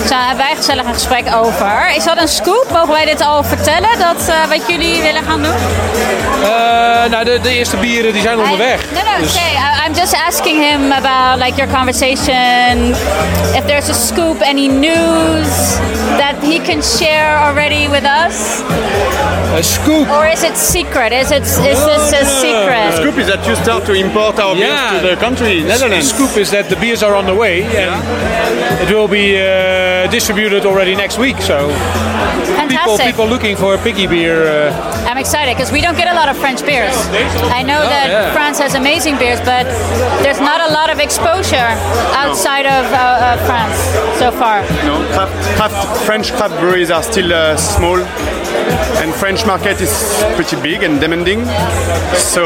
Dus 0.01 0.09
daar 0.09 0.27
hebben 0.27 0.45
wij 0.47 0.57
gezellig 0.57 0.85
een 0.85 0.95
gesprek 0.95 1.35
over. 1.35 1.93
Is 1.97 2.05
dat 2.05 2.21
een 2.21 2.29
scoop? 2.29 2.67
Mogen 2.73 2.93
wij 2.93 3.05
dit 3.05 3.21
al 3.25 3.45
vertellen? 3.45 3.99
Dat 3.99 4.33
wat 4.49 4.63
jullie 4.69 5.03
willen 5.03 5.23
gaan 5.23 5.43
doen? 5.43 5.55
Nou, 7.11 7.25
de, 7.25 7.39
de 7.43 7.51
eerste 7.51 7.77
bieren 7.77 8.13
die 8.13 8.23
zijn 8.23 8.39
onderweg. 8.39 8.81
No, 8.95 9.01
no, 9.01 9.21
Dus- 9.21 9.35
okay. 9.35 9.87
I'm 9.87 9.95
just 9.95 10.17
asking 10.29 10.56
asking 10.57 10.81
him 10.81 10.93
about 10.93 11.39
like 11.39 11.59
your 11.59 11.67
conversation, 11.69 12.93
if 13.57 13.67
there's 13.67 13.89
a 13.89 13.95
scoop, 13.95 14.41
any 14.43 14.69
news 14.69 15.49
that 16.19 16.39
he 16.43 16.59
can 16.59 16.83
share 16.83 17.37
already 17.39 17.89
with 17.89 18.05
us, 18.05 18.63
A 19.57 19.63
scoop. 19.63 20.09
or 20.09 20.27
is 20.27 20.43
it 20.43 20.57
secret? 20.57 21.13
Is 21.13 21.31
it 21.31 21.43
is 21.43 21.57
this 21.59 22.13
a 22.13 22.25
secret? 22.25 22.91
The 22.93 23.03
Scoop 23.03 23.19
is 23.19 23.27
that 23.27 23.47
you 23.47 23.55
start 23.57 23.85
to 23.87 23.93
import 23.93 24.39
our 24.39 24.55
beers 24.55 25.01
to 25.03 25.09
the 25.09 25.17
country, 25.17 25.63
Netherlands. 25.63 26.09
Scoop 26.11 26.37
is 26.37 26.51
that 26.51 26.69
the 26.69 26.77
beers 26.77 27.03
are 27.03 27.15
on 27.15 27.27
the 27.27 27.35
way 27.35 27.65
and 27.65 28.89
it 28.89 28.95
will 28.95 29.09
be 29.09 29.37
uh, 29.37 30.11
distributed 30.11 30.65
already 30.67 30.95
next 30.95 31.19
week. 31.19 31.39
So 31.41 31.69
people 31.69 32.57
Fantastic. 32.57 33.07
people 33.07 33.27
looking 33.27 33.57
for 33.57 33.75
a 33.75 33.79
piggy 33.79 34.07
beer. 34.07 34.47
Uh, 34.47 35.07
I'm 35.09 35.19
excited 35.19 35.55
because 35.57 35.73
we 35.73 35.81
don't 35.81 35.97
get 35.97 36.09
a 36.09 36.15
lot 36.15 36.29
of 36.29 36.37
French 36.37 36.65
beers. 36.65 36.95
I 37.61 37.63
know 37.63 37.81
that 37.81 38.07
yeah. 38.09 38.33
France 38.33 38.59
has 38.59 38.75
amazing 38.75 39.19
beers, 39.19 39.41
but 39.41 39.65
there's 40.23 40.41
not 40.47 40.61
a 40.71 40.73
lot 40.73 40.89
of 40.91 41.01
exposure 41.01 41.71
outside 42.15 42.67
of 42.67 42.85
uh, 42.93 42.99
uh, 42.99 43.47
France 43.47 43.79
so 44.21 44.31
far. 44.31 44.63
No, 44.87 44.95
craft, 45.13 45.35
craft, 45.57 46.07
French 46.07 46.33
craft 46.33 46.55
breweries 46.61 46.91
are 46.91 47.03
still 47.03 47.33
uh, 47.33 47.57
small, 47.57 47.99
and 49.03 49.13
French 49.13 49.45
market 49.45 49.81
is 49.81 49.93
pretty 50.37 50.57
big 50.63 50.85
and 50.85 51.01
demanding. 51.01 51.45
So 52.15 52.45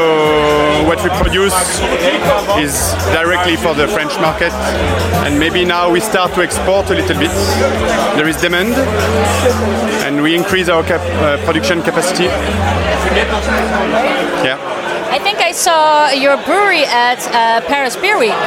what 0.89 0.99
we 1.03 1.09
produce 1.21 1.53
is 2.57 2.73
directly 3.13 3.55
for 3.55 3.75
the 3.75 3.87
French 3.87 4.13
market, 4.19 4.53
and 5.25 5.37
maybe 5.37 5.63
now 5.63 5.91
we 5.91 5.99
start 5.99 6.33
to 6.33 6.41
export 6.41 6.89
a 6.89 6.95
little 6.95 7.17
bit. 7.19 7.31
There 8.17 8.27
is 8.27 8.37
demand, 8.41 8.73
and 10.05 10.23
we 10.23 10.35
increase 10.35 10.69
our 10.69 10.83
cap, 10.83 11.01
uh, 11.21 11.37
production 11.45 11.83
capacity. 11.83 12.25
Yeah. 14.49 14.80
I 15.11 15.19
think 15.19 15.39
I 15.39 15.51
saw 15.51 16.09
your 16.09 16.37
brewery 16.47 16.85
at 16.87 17.19
uh, 17.35 17.59
Paris 17.67 17.95
Beer 17.97 18.17
Week. 18.17 18.39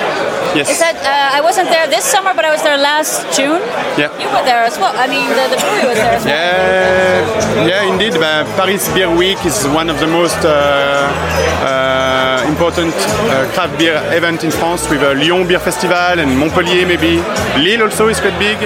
Yes. 0.56 0.70
Is 0.72 0.78
that 0.80 0.96
uh, 1.04 1.36
I 1.36 1.40
wasn't 1.40 1.68
there 1.68 1.86
this 1.86 2.04
summer, 2.04 2.32
but 2.32 2.44
I 2.44 2.50
was 2.50 2.62
there 2.62 2.78
last 2.78 3.20
June. 3.36 3.60
Yeah. 4.00 4.08
You 4.16 4.28
were 4.32 4.44
there 4.48 4.64
as 4.64 4.78
well. 4.80 4.94
I 4.96 5.06
mean, 5.06 5.28
the, 5.28 5.44
the 5.52 5.60
brewery 5.60 5.86
was 5.92 5.98
there 5.98 6.14
as 6.16 6.24
well. 6.24 6.32
Yeah, 6.32 7.68
yeah, 7.68 7.92
indeed. 7.92 8.14
Uh, 8.16 8.44
Paris 8.56 8.88
Beer 8.94 9.12
Week 9.14 9.40
is 9.44 9.66
one 9.68 9.90
of 9.90 10.00
the 10.00 10.06
most 10.06 10.40
uh, 10.40 10.48
uh, 10.48 12.03
important 12.46 12.94
uh, 12.94 13.50
craft 13.52 13.78
beer 13.78 14.00
event 14.12 14.44
in 14.44 14.50
France 14.50 14.88
with 14.90 15.02
uh, 15.02 15.14
Lyon 15.14 15.46
Beer 15.46 15.58
Festival 15.58 16.18
and 16.18 16.38
Montpellier 16.38 16.86
maybe. 16.86 17.22
Lille 17.58 17.82
also 17.82 18.08
is 18.08 18.20
quite 18.20 18.38
big, 18.38 18.58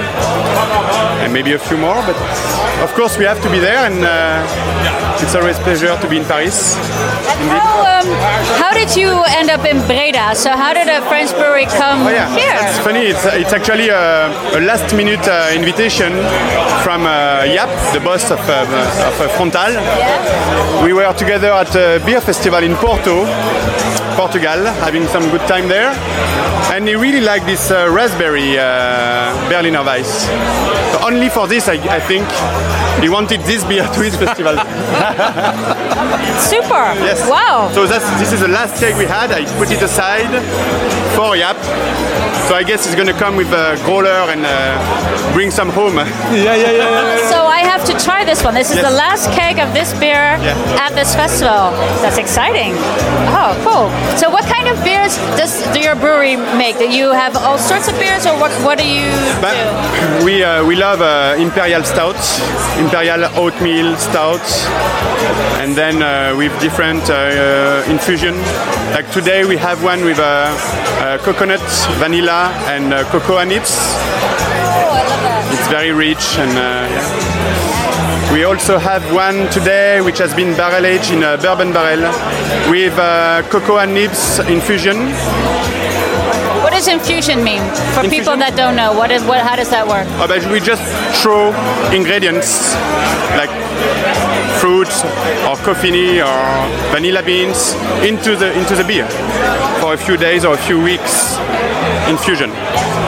and 1.23 1.33
maybe 1.33 1.53
a 1.53 1.59
few 1.59 1.77
more. 1.77 2.01
But 2.07 2.17
of 2.83 2.93
course 2.95 3.19
we 3.19 3.25
have 3.25 3.41
to 3.43 3.51
be 3.51 3.59
there, 3.59 3.87
and 3.87 4.05
uh, 4.05 5.23
it's 5.23 5.35
always 5.35 5.59
a 5.59 5.63
pleasure 5.63 5.97
to 6.01 6.09
be 6.09 6.19
in 6.19 6.25
Paris. 6.25 6.75
How, 7.55 8.01
um, 8.01 8.07
how 8.59 8.73
did 8.73 8.97
you 8.97 9.11
end 9.29 9.51
up 9.51 9.65
in 9.65 9.79
Breda? 9.87 10.35
So 10.35 10.51
how 10.51 10.75
did 10.75 10.89
a 10.89 11.01
French 11.09 11.31
brewery 11.33 11.67
come 11.67 12.07
Oh 12.07 12.11
yeah, 12.11 12.29
here? 12.35 12.55
that's 12.59 12.79
funny. 12.79 13.07
It's, 13.07 13.25
it's 13.27 13.53
actually 13.53 13.89
a, 13.89 14.29
a 14.57 14.61
last-minute 14.61 15.27
uh, 15.29 15.51
invitation 15.55 16.13
from 16.83 17.07
uh, 17.07 17.45
Yap, 17.47 17.71
the 17.93 18.01
boss 18.01 18.31
of, 18.31 18.41
uh, 18.49 18.63
of 18.63 19.21
uh, 19.21 19.29
Frontaal. 19.37 19.75
We 20.85 20.93
were 20.93 21.13
together 21.15 21.51
at 21.53 21.75
a 21.75 22.01
beer 22.05 22.21
festival 22.21 22.63
in 22.63 22.75
Porto, 22.77 23.25
Portugal, 24.17 24.65
having 24.85 25.07
some 25.09 25.29
good 25.31 25.47
time 25.49 25.69
there, 25.69 25.91
and 26.73 26.87
he 26.89 26.95
really 26.95 27.21
liked 27.21 27.47
this 27.47 27.71
uh, 27.71 27.89
raspberry 27.91 28.59
uh, 28.59 29.35
Berliner 29.49 29.85
Weiss. 29.85 30.27
So 30.93 31.07
only 31.07 31.29
for 31.29 31.47
this, 31.47 31.69
I, 31.69 31.75
I 31.95 32.01
think, 32.01 32.27
he 33.03 33.09
wanted 33.09 33.41
this 33.43 33.65
beer 33.65 33.87
to 33.95 34.01
his 34.01 34.17
festival. 34.17 34.57
Super. 36.39 36.95
Yes. 37.03 37.29
Wow. 37.29 37.71
So 37.75 37.87
that's 37.87 38.07
this 38.19 38.33
is 38.33 38.41
the 38.41 38.49
last 38.49 38.79
cake 38.81 38.97
we 38.97 39.05
had. 39.05 39.31
I 39.33 39.45
put 39.59 39.71
it 39.71 39.83
aside 39.83 40.31
for 41.17 41.37
Yap. 41.37 41.57
So 42.49 42.55
I 42.55 42.63
guess 42.63 42.87
it's 42.87 42.95
gonna 42.95 43.13
come 43.19 43.37
with 43.37 43.49
a 43.53 43.77
growler 43.85 44.25
and 44.33 44.43
uh, 44.47 45.33
bring 45.35 45.51
some 45.51 45.69
home. 45.69 45.97
yeah, 46.33 46.55
yeah, 46.57 46.71
yeah. 46.81 47.29
So 47.29 47.45
I 47.45 47.61
have 47.73 47.85
to 47.91 47.95
try 48.07 48.25
this 48.25 48.43
one. 48.45 48.55
This 48.55 48.71
is 48.71 48.77
Yes. 48.79 48.87
the 48.91 48.97
last 48.97 49.25
keg 49.33 49.59
of 49.59 49.75
this 49.75 49.93
beer 49.99 50.39
Yeah. 50.41 50.85
at 50.87 50.95
this 50.95 51.15
festival. 51.15 51.71
That's 52.03 52.17
exciting. 52.19 52.73
Oh, 53.41 53.53
cool. 53.67 53.87
So 54.17 54.31
what 54.31 54.45
kind 54.47 54.69
of 54.69 54.77
beers 54.85 55.17
does 55.37 55.53
do 55.75 55.81
your 55.81 55.97
brewery 55.97 56.37
make? 56.57 56.79
Do 56.79 56.89
you 56.89 57.13
have 57.13 57.37
all 57.37 57.59
sorts 57.59 57.89
of 57.89 57.95
beers, 57.99 58.25
or 58.27 58.35
what? 58.41 58.53
What 58.67 58.79
do 58.79 58.87
you 58.87 59.11
But 59.45 59.55
do? 59.59 60.25
we 60.25 60.35
uh, 60.45 60.65
we 60.65 60.75
love 60.77 61.01
uh, 61.03 61.37
imperial 61.47 61.83
stouts, 61.85 62.41
imperial 62.79 63.25
oatmeal 63.37 63.97
stouts, 63.99 64.65
and 65.61 65.75
then 65.77 65.88
uh, 65.97 66.35
with 66.37 66.53
different 66.61 67.09
uh, 67.09 67.15
uh, 67.15 67.91
infusion. 67.91 68.37
Like 68.93 69.11
today 69.11 69.45
we 69.45 69.57
have 69.57 69.83
one 69.83 70.05
with 70.05 70.19
uh, 70.19 70.53
uh, 71.01 71.19
coconut, 71.25 71.61
vanilla, 71.99 72.53
and 72.67 72.93
uh, 72.93 73.05
cocoa 73.11 73.43
nibs. 73.45 73.73
Oh, 73.73 74.93
I 74.93 75.03
love 75.09 75.23
that. 75.25 75.49
It's 75.59 75.69
very 75.69 75.93
rich 75.93 76.37
and. 76.39 76.51
Uh, 76.51 76.63
yeah. 76.63 78.33
We 78.33 78.45
also 78.45 78.77
have 78.77 79.03
one 79.15 79.49
today 79.51 80.03
which 80.03 80.19
has 80.19 80.35
been 80.35 80.55
barrel 80.55 80.85
aged 80.85 81.13
in 81.13 81.23
a 81.23 81.39
bourbon 81.39 81.73
barrel 81.73 82.13
with 82.71 82.93
uh, 82.99 83.43
cocoa 83.49 83.85
nibs 83.87 84.39
infusion. 84.41 85.09
What 86.63 86.73
does 86.73 86.89
infusion 86.89 87.43
mean 87.43 87.63
for 87.95 88.03
people 88.03 88.37
that 88.37 88.55
don't 88.55 88.77
know? 88.77 88.93
What 88.93 89.11
is 89.11 89.25
what? 89.25 89.41
How 89.41 89.57
does 89.57 89.71
that 89.71 89.89
work? 89.89 90.07
Uh, 90.21 90.27
but 90.29 90.45
we 90.53 90.61
just 90.61 90.83
throw 91.23 91.55
ingredients 91.91 92.75
like 93.41 93.49
fruit 94.61 94.89
or 95.49 95.57
coffee 95.65 96.21
or 96.21 96.39
vanilla 96.93 97.23
beans 97.23 97.75
into 98.03 98.35
the 98.37 98.53
into 98.59 98.75
the 98.75 98.85
beer 98.85 99.07
for 99.81 99.95
a 99.95 99.97
few 99.97 100.17
days 100.17 100.45
or 100.45 100.55
a 100.55 100.59
few 100.67 100.81
weeks 100.83 101.37
infusion. 102.09 102.51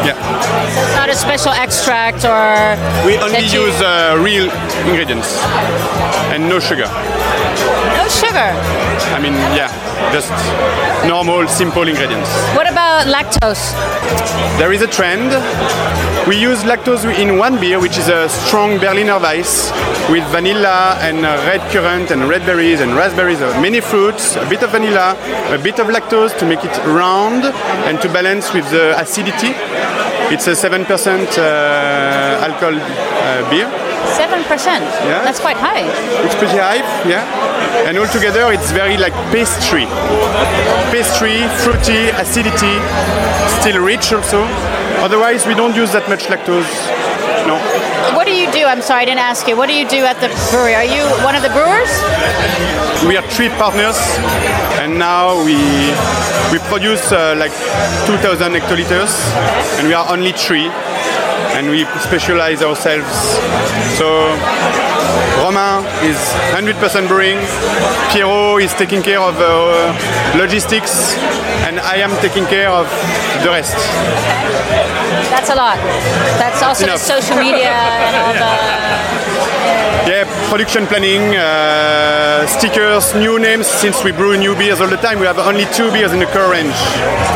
Yeah, 0.07 0.17
It's 0.17 0.97
not 0.97 1.09
a 1.11 1.15
special 1.15 1.53
extract 1.53 2.25
or. 2.25 2.77
we 3.07 3.19
only 3.19 3.45
use 3.45 3.77
uh, 3.83 4.17
real 4.23 4.49
ingredients 4.89 5.37
and 6.33 6.49
no 6.49 6.59
sugar. 6.61 6.89
no 8.01 8.07
sugar. 8.09 8.49
I 9.17 9.19
mean, 9.21 9.35
yeah, 9.59 9.69
just 10.13 10.31
normal, 11.07 11.47
simple 11.49 11.87
ingredients. 11.89 12.31
What 12.57 12.71
about 12.71 13.07
lactose? 13.07 13.73
There 14.59 14.73
is 14.73 14.83
a 14.83 14.87
trend. 14.87 15.31
We 16.29 16.37
use 16.37 16.63
lactose 16.63 17.05
in 17.19 17.37
one 17.39 17.59
beer, 17.61 17.81
which 17.81 17.99
is 17.99 18.09
a 18.09 18.29
strong 18.29 18.79
Berliner 18.79 19.19
Weiss 19.19 19.71
with 20.11 20.27
vanilla 20.31 20.99
and 21.01 21.25
uh, 21.25 21.37
red 21.47 21.61
currant 21.71 22.11
and 22.11 22.29
red 22.29 22.45
berries 22.45 22.81
and 22.81 22.95
raspberries, 22.95 23.41
uh, 23.41 23.49
many 23.61 23.81
fruits, 23.81 24.35
a 24.37 24.49
bit 24.49 24.63
of 24.63 24.71
vanilla, 24.71 25.17
a 25.55 25.59
bit 25.59 25.79
of 25.79 25.87
lactose 25.87 26.37
to 26.39 26.45
make 26.45 26.65
it 26.65 26.77
round 26.85 27.45
and 27.87 28.01
to 28.03 28.09
balance 28.13 28.53
with 28.53 28.69
the 28.71 28.99
acidity. 29.01 29.53
It's 30.35 30.47
a 30.49 30.53
7% 30.53 30.87
uh, 31.39 32.45
alcohol 32.47 32.75
uh, 32.77 33.51
beer. 33.51 33.71
Seven 34.17 34.43
percent. 34.45 34.85
Yeah. 35.07 35.23
That's 35.23 35.41
quite 35.41 35.57
high. 35.57 35.87
It's 36.25 36.35
pretty 36.35 36.59
high, 36.59 36.83
yeah. 37.09 37.25
And 37.87 37.97
altogether, 37.99 38.51
it's 38.53 38.71
very 38.73 38.97
like 38.97 39.15
pastry. 39.31 39.87
Pastry, 40.91 41.47
fruity, 41.63 42.11
acidity, 42.19 42.75
still 43.61 43.83
rich 43.83 44.13
also. 44.13 44.43
Otherwise, 45.05 45.47
we 45.47 45.55
don't 45.55 45.77
use 45.77 45.93
that 45.93 46.09
much 46.09 46.25
lactose. 46.25 46.71
No. 47.47 47.80
What 48.17 48.27
do 48.27 48.33
you 48.35 48.51
do? 48.53 48.65
I'm 48.65 48.83
sorry, 48.83 49.03
I 49.03 49.05
didn't 49.05 49.21
ask 49.21 49.47
you. 49.49 49.57
What 49.57 49.69
do 49.69 49.75
you 49.75 49.89
do 49.89 50.05
at 50.05 50.21
the 50.21 50.29
brewery? 50.51 50.75
Are 50.75 50.85
you 50.85 51.03
one 51.25 51.35
of 51.35 51.43
the 51.43 51.51
brewers? 51.51 51.91
We 53.07 53.17
are 53.17 53.27
three 53.31 53.49
partners, 53.51 53.99
and 54.83 54.99
now 54.99 55.39
we 55.45 55.57
we 56.53 56.59
produce 56.69 57.13
uh, 57.13 57.35
like 57.39 57.53
2,000 58.07 58.53
hectoliters, 58.53 59.13
and 59.79 59.87
we 59.89 59.95
are 59.95 60.07
only 60.13 60.33
three, 60.33 60.69
and 61.57 61.71
we 61.71 61.85
specialize 62.01 62.63
ourselves. 62.63 63.15
So 63.97 64.07
Romain 65.43 65.85
is 66.05 66.19
100% 66.53 67.09
brewing, 67.09 67.39
Pierrot 68.13 68.63
is 68.63 68.73
taking 68.75 69.03
care 69.03 69.21
of 69.21 69.35
uh, 69.39 69.93
logistics, 70.37 71.17
and 71.67 71.81
I 71.81 71.97
am 71.97 72.11
taking 72.21 72.47
care 72.47 72.69
of 72.71 72.87
the 73.43 73.51
rest. 73.51 73.77
That's 75.31 75.51
a 75.51 75.55
lot. 75.55 75.77
That's 76.39 76.63
also 76.63 76.85
the 76.85 76.93
Enough. 76.93 77.01
social 77.01 77.37
media 77.37 77.71
and 77.73 78.17
all 78.17 78.33
the. 78.35 78.51
Yeah, 80.11 80.25
production 80.51 80.87
planning, 80.87 81.37
uh, 81.37 82.45
stickers, 82.47 83.15
new 83.15 83.39
names. 83.39 83.67
Since 83.67 84.03
we 84.03 84.11
brew 84.13 84.37
new 84.37 84.57
beers 84.57 84.81
all 84.81 84.89
the 84.89 84.97
time, 84.97 85.21
we 85.21 85.27
have 85.27 85.39
only 85.39 85.67
two 85.67 85.93
beers 85.93 86.13
in 86.13 86.19
the 86.19 86.27
core 86.27 86.51
range, 86.51 86.75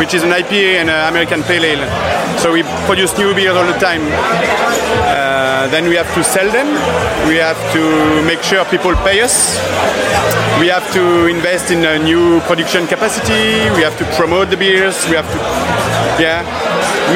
which 0.00 0.12
is 0.14 0.22
an 0.24 0.30
IPA 0.30 0.80
and 0.80 0.90
an 0.90 1.08
American 1.08 1.42
Pale 1.44 1.62
Ale. 1.62 2.38
So 2.38 2.52
we 2.52 2.62
produce 2.86 3.16
new 3.16 3.32
beers 3.34 3.54
all 3.54 3.66
the 3.66 3.78
time. 3.78 4.02
Uh, 5.06 5.33
Uh, 5.64 5.68
then 5.68 5.88
we 5.88 5.96
have 5.96 6.12
to 6.12 6.22
sell 6.22 6.44
them. 6.52 6.68
We 7.26 7.36
have 7.36 7.56
to 7.72 7.80
make 8.28 8.42
sure 8.42 8.66
people 8.66 8.92
pay 8.96 9.22
us. 9.22 9.56
We 10.60 10.68
have 10.68 10.84
to 10.92 11.24
invest 11.24 11.70
in 11.70 11.82
a 11.86 11.98
new 11.98 12.40
production 12.40 12.86
capacity. 12.86 13.72
We 13.72 13.80
have 13.80 13.96
to 13.96 14.04
promote 14.14 14.50
the 14.50 14.58
beers. 14.58 15.08
We 15.08 15.16
have 15.16 15.24
to, 15.32 15.38
yeah, 16.20 16.44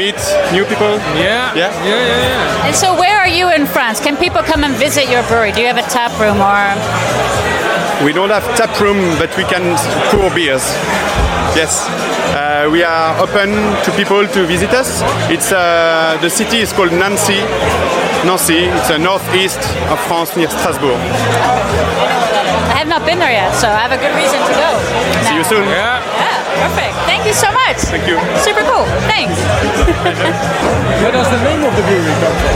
meet 0.01 0.17
new 0.51 0.65
people. 0.65 0.97
Yeah, 1.13 1.53
Yeah. 1.53 1.69
yeah, 1.85 1.85
yeah. 1.85 2.25
yeah. 2.25 2.67
And 2.69 2.75
so, 2.75 2.97
where 2.99 3.19
are 3.21 3.29
you 3.29 3.53
in 3.53 3.67
France? 3.67 4.01
Can 4.01 4.17
people 4.17 4.41
come 4.43 4.65
and 4.65 4.73
visit 4.77 5.11
your 5.11 5.23
brewery? 5.29 5.53
Do 5.53 5.61
you 5.61 5.67
have 5.67 5.77
a 5.77 5.89
tap 5.93 6.17
room 6.19 6.41
or? 6.41 6.73
We 8.03 8.15
don't 8.15 8.31
have 8.31 8.45
tap 8.57 8.73
room, 8.81 8.97
but 9.19 9.29
we 9.37 9.45
can 9.45 9.77
pour 10.09 10.33
beers. 10.35 10.65
Yes, 11.59 11.83
uh, 12.39 12.69
we 12.71 12.85
are 12.85 13.19
open 13.19 13.51
to 13.83 13.91
people 13.99 14.23
to 14.29 14.47
visit 14.47 14.71
us. 14.71 15.03
It's 15.27 15.51
uh, 15.51 16.17
the 16.23 16.31
city 16.31 16.59
is 16.63 16.73
called 16.73 16.93
Nancy. 16.93 17.43
Nancy. 18.23 18.71
It's 18.79 18.91
a 18.91 18.99
northeast 18.99 19.59
of 19.91 19.99
France 20.07 20.37
near 20.37 20.47
Strasbourg. 20.49 20.95
I 22.71 22.79
have 22.79 22.87
not 22.87 23.03
been 23.05 23.19
there 23.19 23.33
yet, 23.35 23.51
so 23.59 23.67
I 23.67 23.83
have 23.83 23.91
a 23.91 23.99
good 23.99 24.15
reason 24.15 24.39
to 24.39 24.55
go. 24.55 24.71
See 25.27 25.35
you 25.35 25.43
soon. 25.43 25.67
Ja. 25.67 25.99
Yeah, 25.99 26.63
perfect. 26.63 26.95
Thank 27.11 27.27
you 27.27 27.35
so 27.35 27.51
much. 27.51 27.79
Thank 27.91 28.07
you. 28.07 28.23
Super 28.39 28.63
cool. 28.63 28.87
Thanks. 29.11 29.35
Where 31.03 31.11
does 31.11 31.27
the 31.27 31.43
name 31.43 31.67
of 31.67 31.75
the 31.75 31.83
brewery 31.83 32.15
come 32.23 32.37
from? 32.39 32.55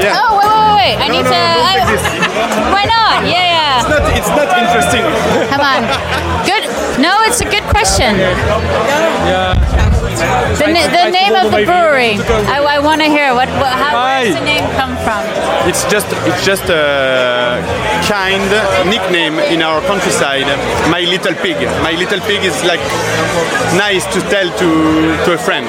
Yeah. 0.00 0.16
Oh, 0.24 0.40
wait, 0.40 0.48
wait, 0.48 0.72
wait. 0.80 0.96
I 1.04 1.08
No, 1.08 1.20
need 1.20 1.28
no, 1.28 1.36
to. 1.36 1.36
don't 1.36 1.68
I- 1.68 2.72
why 2.74 2.84
not? 2.88 3.28
Yeah, 3.28 3.44
yeah. 3.44 3.60
It's 3.76 3.88
not, 3.92 4.02
it's 4.16 4.32
not 4.40 4.48
interesting. 4.56 5.04
Come 5.52 5.60
on. 5.60 5.82
Good. 6.48 6.51
No, 7.02 7.20
it's 7.24 7.40
a 7.40 7.44
good 7.50 7.64
question. 7.64 8.14
The, 10.58 10.68
na- 10.68 10.90
the 10.90 11.10
name 11.10 11.34
of 11.34 11.50
the 11.50 11.64
brewery. 11.64 12.14
I, 12.46 12.62
I 12.62 12.78
want 12.78 13.00
to 13.00 13.08
hear. 13.08 13.34
What? 13.34 13.48
what 13.60 13.72
how 13.72 13.92
where 14.04 14.24
does 14.24 14.34
the 14.34 14.44
name 14.44 14.64
come 14.78 14.94
from? 15.04 15.22
It's 15.68 15.84
just 15.90 16.06
it's 16.28 16.44
just 16.44 16.66
a 16.70 17.58
kind 18.06 18.42
nickname 18.88 19.38
in 19.52 19.62
our 19.62 19.80
countryside. 19.82 20.46
My 20.90 21.00
little 21.00 21.34
pig. 21.34 21.58
My 21.82 21.92
little 21.92 22.20
pig 22.20 22.44
is 22.44 22.56
like 22.64 22.82
nice 23.76 24.04
to 24.14 24.20
tell 24.32 24.48
to 24.60 24.68
to 25.24 25.30
a 25.34 25.38
friend. 25.38 25.66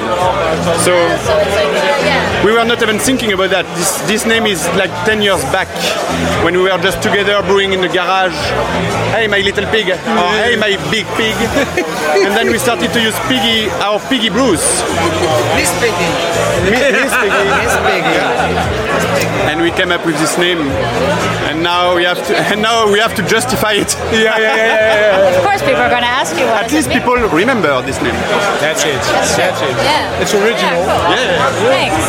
So 0.86 0.92
So 1.24 1.32
it's 1.40 1.56
like, 1.56 1.72
yeah. 2.04 2.44
we 2.44 2.52
were 2.52 2.64
not 2.64 2.82
even 2.82 2.98
thinking 2.98 3.32
about 3.32 3.50
that. 3.50 3.66
This 3.78 3.92
this 4.06 4.22
name 4.26 4.46
is 4.46 4.60
like 4.76 4.92
10 5.06 5.22
years 5.22 5.42
back 5.50 5.68
when 6.44 6.54
we 6.54 6.62
were 6.62 6.78
just 6.78 7.02
together 7.02 7.42
brewing 7.42 7.72
in 7.72 7.80
the 7.80 7.88
garage. 7.88 8.36
Hey, 9.16 9.26
my 9.26 9.40
little 9.40 9.66
pig. 9.74 9.88
Or 9.90 10.30
hey, 10.42 10.56
my 10.56 10.76
big 10.90 11.06
pig. 11.18 11.36
and 12.24 12.32
then 12.36 12.50
we 12.50 12.58
started 12.58 12.92
to 12.92 13.00
use 13.00 13.16
piggy 13.30 13.70
our 13.80 13.98
piggy 14.10 14.30
brews. 14.44 14.64
Miss 15.56 15.70
Piggy. 15.80 16.10
Mi- 16.70 16.92
Miss 17.00 17.12
Piggy. 17.22 17.44
Miss 17.60 17.76
Piggy. 17.88 18.18
and 19.50 19.60
we 19.60 19.70
came 19.70 19.90
up 19.92 20.04
with 20.06 20.18
this 20.18 20.36
name 20.38 20.60
and 21.48 21.62
now 21.62 21.94
we 21.94 22.04
have 22.04 22.20
to 22.26 22.36
and 22.52 22.60
now 22.62 22.90
we 22.92 22.98
have 22.98 23.14
to 23.14 23.22
justify 23.34 23.72
it 23.72 23.90
yeah 24.12 24.38
yeah 24.38 24.56
yeah, 24.56 25.28
Of 25.36 25.42
course, 25.44 25.62
people 25.62 25.82
are 25.82 25.90
going 25.90 26.02
to 26.02 26.14
ask 26.20 26.36
you 26.38 26.46
what 26.46 26.64
at 26.64 26.72
least 26.72 26.90
people 26.90 27.14
remember 27.14 27.72
this 27.82 28.00
name 28.02 28.16
That's 28.60 28.84
it. 28.84 29.00
That's 29.38 29.60
it. 29.62 29.76
Yeah. 29.90 30.20
It's 30.22 30.34
original. 30.34 30.80
Yeah, 31.12 31.50
cool. 31.58 31.70
Thanks. 31.76 32.04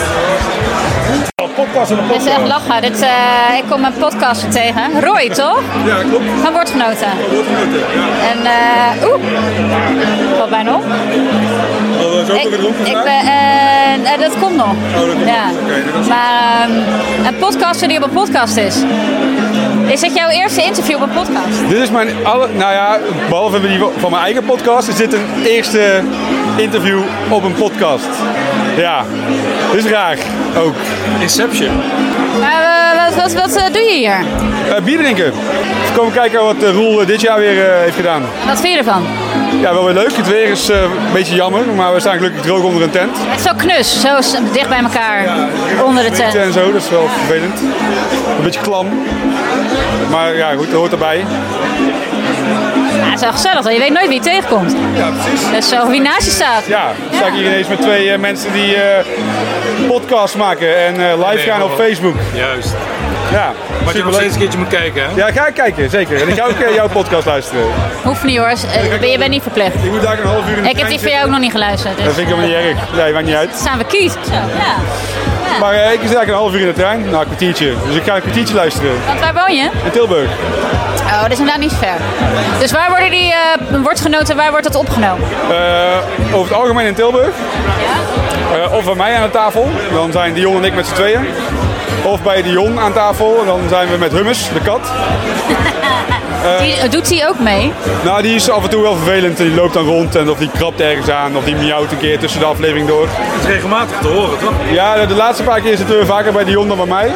Podcast 1.55 1.91
en 1.91 1.97
een 1.97 2.07
Dit 2.07 2.21
is 2.21 2.25
echt 2.27 2.47
lachen. 2.47 2.81
Dit, 2.81 3.01
eh, 3.01 3.57
ik 3.57 3.63
kom 3.69 3.83
een 3.83 3.93
podcaster 3.93 4.49
tegen. 4.49 5.01
Roy, 5.01 5.29
toch? 5.29 5.61
Ja, 5.85 5.95
klopt. 6.09 6.23
Van 6.43 6.53
Woordgenoten. 6.53 7.09
Woordgenoten, 7.31 7.79
ja. 7.79 8.29
En, 8.31 8.45
eh 8.45 9.07
oeh. 9.07 10.37
Valt 10.37 10.49
bijna 10.49 10.73
op. 10.75 10.83
Zo 12.01 12.33
Ik, 12.33 12.45
ook 12.45 12.53
gedronken 12.53 12.85
ik 12.85 13.03
ben, 13.03 13.19
eh, 13.19 14.13
eh, 14.13 14.19
dat 14.19 14.39
komt 14.39 14.55
nog. 14.55 14.73
Oh, 14.95 14.99
dat 14.99 15.09
komt 15.09 15.27
ja. 15.27 15.47
dat 15.93 16.07
Maar 16.07 16.61
ehm, 16.61 17.27
een 17.27 17.37
podcaster 17.39 17.87
die 17.87 17.97
op 17.97 18.03
een 18.03 18.09
podcast 18.09 18.57
is. 18.57 18.75
Is 19.87 19.99
dit 19.99 20.15
jouw 20.15 20.29
eerste 20.29 20.63
interview 20.63 20.95
op 20.95 21.01
een 21.01 21.13
podcast? 21.13 21.69
Dit 21.69 21.79
is 21.81 21.89
mijn 21.89 22.09
alle, 22.23 22.47
nou 22.47 22.73
ja, 22.73 22.99
behalve 23.29 23.61
die 23.61 23.79
van 23.97 24.11
mijn 24.11 24.23
eigen 24.23 24.43
podcast, 24.43 24.87
is 24.87 24.95
dit 24.95 25.13
een 25.13 25.25
eerste 25.43 26.01
interview 26.57 27.01
op 27.29 27.43
een 27.43 27.53
podcast. 27.53 28.09
Ja, 28.77 29.03
dit 29.71 29.85
is 29.85 29.91
raar 29.91 30.17
ook. 30.57 30.75
Inception. 31.19 31.71
Maar 32.39 32.63
eh, 32.63 32.74
wat, 33.15 33.33
wat, 33.33 33.53
wat 33.53 33.55
eh, 33.55 33.73
doe 33.73 33.81
je 33.81 33.93
hier? 33.97 34.17
Eh, 34.75 34.83
bier 34.83 34.97
drinken. 34.97 35.25
Even 35.25 35.95
komen 35.95 36.13
kijken 36.13 36.43
wat 36.43 36.63
eh, 36.63 36.71
Roel 36.71 37.05
dit 37.05 37.21
jaar 37.21 37.39
weer 37.39 37.69
eh, 37.69 37.79
heeft 37.79 37.95
gedaan. 37.95 38.23
Wat 38.47 38.59
vind 38.61 38.73
je 38.73 38.77
ervan? 38.79 39.03
Ja, 39.61 39.73
wel 39.73 39.85
weer 39.85 39.93
leuk. 39.93 40.15
Het 40.15 40.27
weer 40.27 40.47
is 40.49 40.69
eh, 40.69 40.81
een 40.81 41.13
beetje 41.13 41.35
jammer, 41.35 41.65
maar 41.75 41.93
we 41.93 41.99
staan 41.99 42.15
gelukkig 42.17 42.41
droog 42.41 42.63
onder 42.63 42.81
een 42.83 42.89
tent. 42.89 43.17
Het 43.17 43.39
is 43.39 43.43
zo 43.45 43.51
knus, 43.57 44.01
zo 44.01 44.39
dicht 44.53 44.69
bij 44.69 44.79
elkaar 44.83 45.25
onder 45.85 46.03
de 46.03 46.11
tent. 46.11 46.35
En 46.35 46.53
zo, 46.53 46.71
dat 46.71 46.81
is 46.81 46.89
wel 46.89 47.07
vervelend. 47.17 47.59
Een 48.37 48.43
beetje 48.43 48.61
klam. 48.61 48.87
Maar 50.11 50.35
ja, 50.35 50.51
goed, 50.57 50.65
dat 50.71 50.75
hoort 50.79 50.91
erbij. 50.91 51.17
Ja, 51.17 53.03
het 53.03 53.13
is 53.13 53.21
wel 53.21 53.31
gezellig, 53.31 53.63
want 53.63 53.75
je 53.75 53.79
weet 53.81 53.93
nooit 53.93 54.07
wie 54.07 54.15
je 54.15 54.21
tegenkomt. 54.21 54.75
Ja, 54.95 55.09
precies. 55.09 55.49
Dus 55.51 55.69
zo 55.69 55.87
wie 55.87 56.01
naast 56.01 56.25
je 56.25 56.31
staat. 56.31 56.63
Ja, 56.67 56.85
dan 57.09 57.15
sta 57.17 57.25
ik 57.27 57.33
hier 57.33 57.45
ineens 57.45 57.67
met 57.67 57.81
twee 57.81 58.17
mensen 58.17 58.53
die 58.53 58.75
eh 58.75 59.05
podcasts 59.87 60.35
maken 60.35 60.77
en 60.85 61.09
eh, 61.09 61.29
live 61.29 61.49
gaan 61.49 61.63
op 61.63 61.71
Facebook. 61.77 62.15
Juist. 62.33 62.73
Ja, 63.31 63.51
Wat 63.83 63.93
je 63.95 64.03
nog 64.03 64.13
steeds 64.13 64.33
een 64.33 64.39
keertje 64.39 64.57
moet 64.59 64.67
kijken, 64.67 65.03
hè? 65.03 65.09
Ja, 65.15 65.31
ga 65.31 65.47
ik 65.47 65.53
kijken, 65.53 65.89
zeker. 65.89 66.21
En 66.21 66.27
ik 66.27 66.35
ga 66.35 66.45
ook 66.45 66.59
eh, 66.59 66.73
jouw 66.73 66.87
podcast 66.87 67.25
luisteren. 67.25 67.63
Hoeft 68.03 68.23
niet 68.23 68.37
hoor, 68.37 68.47
Eh, 68.47 69.11
je 69.11 69.17
bent 69.17 69.29
niet 69.29 69.41
verplicht. 69.41 69.75
Ik 69.83 69.91
moet 69.91 70.01
daar 70.01 70.19
een 70.19 70.25
half 70.27 70.49
uur 70.49 70.57
in 70.57 70.63
de 70.63 70.69
Ik 70.69 70.77
heb 70.77 70.87
die 70.87 70.99
van 70.99 71.09
jou 71.09 71.23
ook 71.25 71.29
nog 71.31 71.39
niet 71.39 71.51
geluisterd. 71.51 71.95
Dus 71.95 72.05
Dat 72.05 72.13
vind 72.15 72.29
ik 72.29 72.35
helemaal 72.35 72.59
niet 72.61 72.67
erg. 72.77 72.95
Nee, 73.03 73.13
maakt 73.13 73.25
niet 73.25 73.35
uit. 73.35 73.49
staan 73.55 73.77
we 73.77 73.83
kies. 73.85 74.11
Zo, 74.13 74.31
ja. 74.33 74.75
Maar 75.59 75.73
eh, 75.73 75.79
ik 75.79 75.89
zit 75.91 76.01
eigenlijk 76.01 76.27
een 76.27 76.33
half 76.35 76.53
uur 76.53 76.59
in 76.59 76.67
de 76.67 76.73
trein. 76.73 77.01
Nou, 77.09 77.15
een 77.19 77.25
kwartiertje. 77.25 77.73
Dus 77.87 77.95
ik 77.95 78.03
ga 78.03 78.15
een 78.15 78.21
kwartiertje 78.21 78.55
luisteren. 78.55 78.91
Want 79.07 79.19
waar 79.19 79.33
woon 79.33 79.55
je? 79.55 79.69
In 79.83 79.91
Tilburg. 79.91 80.29
Oh, 81.05 81.21
dat 81.21 81.31
is 81.31 81.37
inderdaad 81.37 81.61
niet 81.61 81.73
ver. 81.73 81.97
Dus 82.59 82.71
waar 82.71 82.89
worden 82.89 83.11
die 83.11 83.31
eh 83.33 83.81
woordgenoten, 83.83 84.35
waar 84.35 84.49
wordt 84.49 84.63
dat 84.65 84.75
opgenomen? 84.75 85.27
Eh, 85.49 86.35
over 86.35 86.47
het 86.53 86.61
algemeen 86.61 86.85
in 86.85 86.93
Tilburg. 86.93 87.29
Eh, 88.65 88.73
of 88.73 88.85
bij 88.85 88.95
mij 88.95 89.15
aan 89.15 89.21
de 89.23 89.29
tafel. 89.29 89.69
Dan 89.93 90.11
zijn 90.11 90.33
Dion 90.33 90.55
en 90.57 90.63
ik 90.63 90.73
met 90.75 90.87
z'n 90.87 90.93
tweeën. 90.93 91.27
Of 92.03 92.23
bij 92.23 92.41
Dion 92.41 92.79
aan 92.79 92.93
tafel. 92.93 93.39
En 93.39 93.45
dan 93.45 93.59
zijn 93.69 93.87
we 93.89 93.97
met 93.97 94.11
Hummus, 94.11 94.49
de 94.53 94.61
kat. 94.61 94.81
Die, 96.61 96.89
doet 96.89 97.07
die 97.07 97.27
ook 97.27 97.39
mee? 97.39 97.73
Nou, 98.03 98.21
die 98.21 98.35
is 98.35 98.49
af 98.49 98.63
en 98.63 98.69
toe 98.69 98.81
wel 98.81 98.95
vervelend. 98.95 99.37
Die 99.37 99.53
loopt 99.53 99.73
dan 99.73 99.85
rond 99.85 100.15
en 100.15 100.29
of 100.29 100.37
die 100.37 100.49
krabt 100.57 100.81
ergens 100.81 101.09
aan. 101.09 101.37
Of 101.37 101.43
die 101.43 101.55
miauwt 101.55 101.91
een 101.91 101.97
keer 101.97 102.19
tussen 102.19 102.39
de 102.39 102.45
aflevering 102.45 102.87
door. 102.87 103.07
Het 103.11 103.43
is 103.43 103.47
regelmatig 103.47 103.97
te 104.01 104.07
horen, 104.07 104.39
toch? 104.39 104.53
Ja, 104.71 104.95
de, 104.95 105.07
de 105.07 105.15
laatste 105.15 105.43
paar 105.43 105.61
keer 105.61 105.77
zitten 105.77 105.97
we 105.97 106.05
vaker 106.05 106.31
bij 106.31 106.43
Dion 106.43 106.67
dan 106.67 106.77
bij 106.77 106.85
mij. 106.85 107.11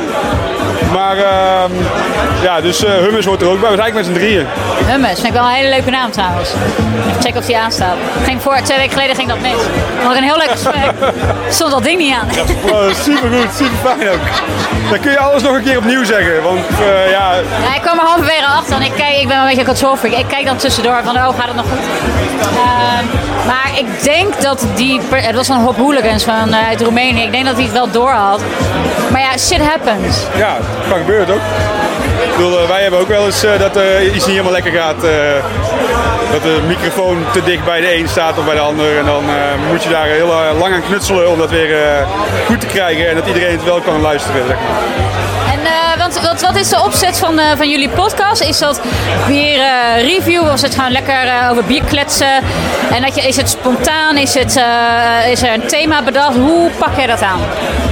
Maar 0.93 1.17
ehm, 1.17 1.71
ja, 2.41 2.61
dus 2.61 2.83
eh, 2.83 2.91
Hummus 2.91 3.25
hoort 3.25 3.41
er 3.41 3.47
ook 3.47 3.61
bij. 3.61 3.69
We 3.69 3.75
zijn 3.75 3.79
eigenlijk 3.79 4.07
met 4.07 4.15
z'n 4.15 4.25
drieën. 4.25 4.47
Hummus, 4.85 5.13
vind 5.13 5.25
ik 5.25 5.33
wel 5.33 5.43
een 5.43 5.55
hele 5.55 5.69
leuke 5.69 5.89
naam 5.89 6.11
trouwens. 6.11 6.49
Even 7.09 7.21
checken 7.21 7.39
of 7.39 7.45
die 7.45 7.57
aanstaat. 7.57 7.95
Ging 8.23 8.41
voor, 8.41 8.59
twee 8.63 8.77
weken 8.77 8.91
geleden 8.91 9.15
ging 9.15 9.27
dat 9.29 9.39
mis. 9.39 9.51
Ik 9.51 10.17
een 10.17 10.23
heel 10.23 10.37
leuk 10.37 10.51
gesprek. 10.51 10.91
Stond 11.49 11.71
dat 11.71 11.83
ding 11.83 11.97
niet 11.99 12.13
aan. 12.13 12.27
Wow, 12.61 12.93
super 12.93 13.29
goed, 13.29 13.51
super 13.55 13.77
fijn 13.83 14.09
ook. 14.09 14.19
Dan 14.89 14.99
kun 14.99 15.11
je 15.11 15.19
alles 15.19 15.41
nog 15.43 15.55
een 15.55 15.63
keer 15.63 15.77
opnieuw 15.77 16.03
zeggen. 16.03 16.43
Want 16.43 16.59
eh, 16.79 17.11
ja, 17.11 17.33
Ja, 17.63 17.75
ik 17.75 17.81
kwam 17.81 17.99
er 17.99 18.05
halverwege 18.05 18.45
achter 18.45 18.75
en 18.75 18.81
ik, 18.81 18.91
kijk, 18.95 19.15
ik 19.17 19.27
ben 19.27 19.35
wel 19.35 19.39
een 19.39 19.45
beetje 19.45 19.61
een 19.61 19.67
control 19.67 19.95
freak. 19.95 20.13
Ik 20.13 20.27
kijk 20.27 20.45
dan 20.45 20.57
tussendoor 20.57 21.01
van, 21.03 21.15
oh, 21.15 21.23
gaat 21.37 21.47
het 21.47 21.55
nog 21.55 21.65
goed? 21.65 21.85
Ehm, 22.41 23.05
maar 23.47 23.71
ik 23.75 24.03
denk 24.03 24.41
dat 24.41 24.65
die, 24.75 25.01
het 25.11 25.35
was 25.35 25.47
een 25.47 25.55
hoop 25.55 25.77
hooligans 25.77 26.23
van, 26.23 26.53
eh, 26.53 26.67
uit 26.67 26.81
Roemenië. 26.81 27.23
Ik 27.23 27.31
denk 27.31 27.45
dat 27.45 27.55
hij 27.55 27.63
het 27.63 27.73
wel 27.73 27.91
door 27.91 28.11
had. 28.11 28.41
Maar 29.11 29.21
ja, 29.21 29.37
shit 29.37 29.61
happens. 29.67 30.17
ja, 30.35 30.57
kan 30.89 30.97
gebeuren 30.97 31.27
toch? 31.27 31.41
Ik 32.23 32.35
bedoel, 32.35 32.59
eh, 32.61 32.67
wij 32.67 32.81
hebben 32.81 32.99
ook 32.99 33.07
wel 33.07 33.25
eens 33.25 33.43
eh, 33.43 33.59
dat 33.59 33.75
er 33.75 34.03
iets 34.03 34.13
niet 34.25 34.25
helemaal 34.25 34.51
lekker 34.51 34.71
gaat. 34.71 35.03
eh, 35.03 35.11
dat 36.31 36.41
de 36.43 36.59
microfoon 36.67 37.25
te 37.31 37.43
dicht 37.43 37.65
bij 37.65 37.81
de 37.81 37.95
een 37.95 38.07
staat 38.09 38.37
of 38.37 38.45
bij 38.45 38.53
de 38.55 38.59
ander. 38.61 38.97
En 38.97 39.05
dan 39.05 39.23
eh, 39.29 39.69
moet 39.71 39.83
je 39.83 39.89
daar 39.89 40.05
heel 40.05 40.31
eh, 40.31 40.59
lang 40.59 40.73
aan 40.73 40.83
knutselen 40.83 41.29
om 41.29 41.37
dat 41.37 41.49
weer 41.49 41.83
eh, 41.83 42.07
goed 42.45 42.59
te 42.59 42.65
krijgen. 42.67 43.09
En 43.09 43.15
dat 43.15 43.27
iedereen 43.27 43.51
het 43.51 43.63
wel 43.63 43.79
kan 43.81 44.01
luisteren. 44.01 44.41
En 45.51 45.59
eh, 45.65 46.05
wat, 46.23 46.41
wat 46.41 46.55
is 46.55 46.69
de 46.69 46.81
opzet 46.83 47.19
van, 47.19 47.39
eh, 47.39 47.45
van 47.57 47.69
jullie 47.69 47.89
podcast? 47.89 48.41
Is 48.41 48.57
dat 48.59 48.81
weer 49.27 49.59
eh, 49.59 50.01
review 50.07 50.41
of 50.41 50.53
is 50.53 50.61
het 50.61 50.75
gewoon 50.75 50.91
lekker 50.91 51.27
eh, 51.27 51.51
over 51.51 51.63
bier 51.63 51.83
kletsen? 51.83 52.33
En 52.91 53.01
dat 53.01 53.15
je, 53.15 53.21
is 53.21 53.35
het 53.37 53.49
spontaan? 53.49 54.17
Is, 54.17 54.33
het, 54.33 54.55
eh, 54.55 55.31
is 55.31 55.41
er 55.41 55.53
een 55.53 55.65
thema 55.67 56.03
bedacht? 56.03 56.35
Hoe 56.35 56.69
pak 56.79 56.95
jij 56.95 57.07
dat 57.07 57.21
aan? 57.21 57.39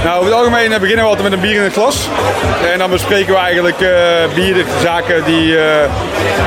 Nou, 0.04 0.16
over 0.16 0.30
het 0.30 0.38
algemeen 0.38 0.72
eh, 0.72 0.80
beginnen 0.80 1.04
we 1.04 1.10
altijd 1.10 1.28
met 1.28 1.38
een 1.38 1.44
bier 1.48 1.56
in 1.56 1.62
het 1.62 1.72
glas. 1.72 2.08
En 2.72 2.78
dan 2.78 2.90
bespreken 2.90 3.32
we 3.34 3.38
eigenlijk 3.38 3.80
eh 3.80 3.90
bierzaken 4.34 5.24
die, 5.24 5.58
eh, 5.58 5.90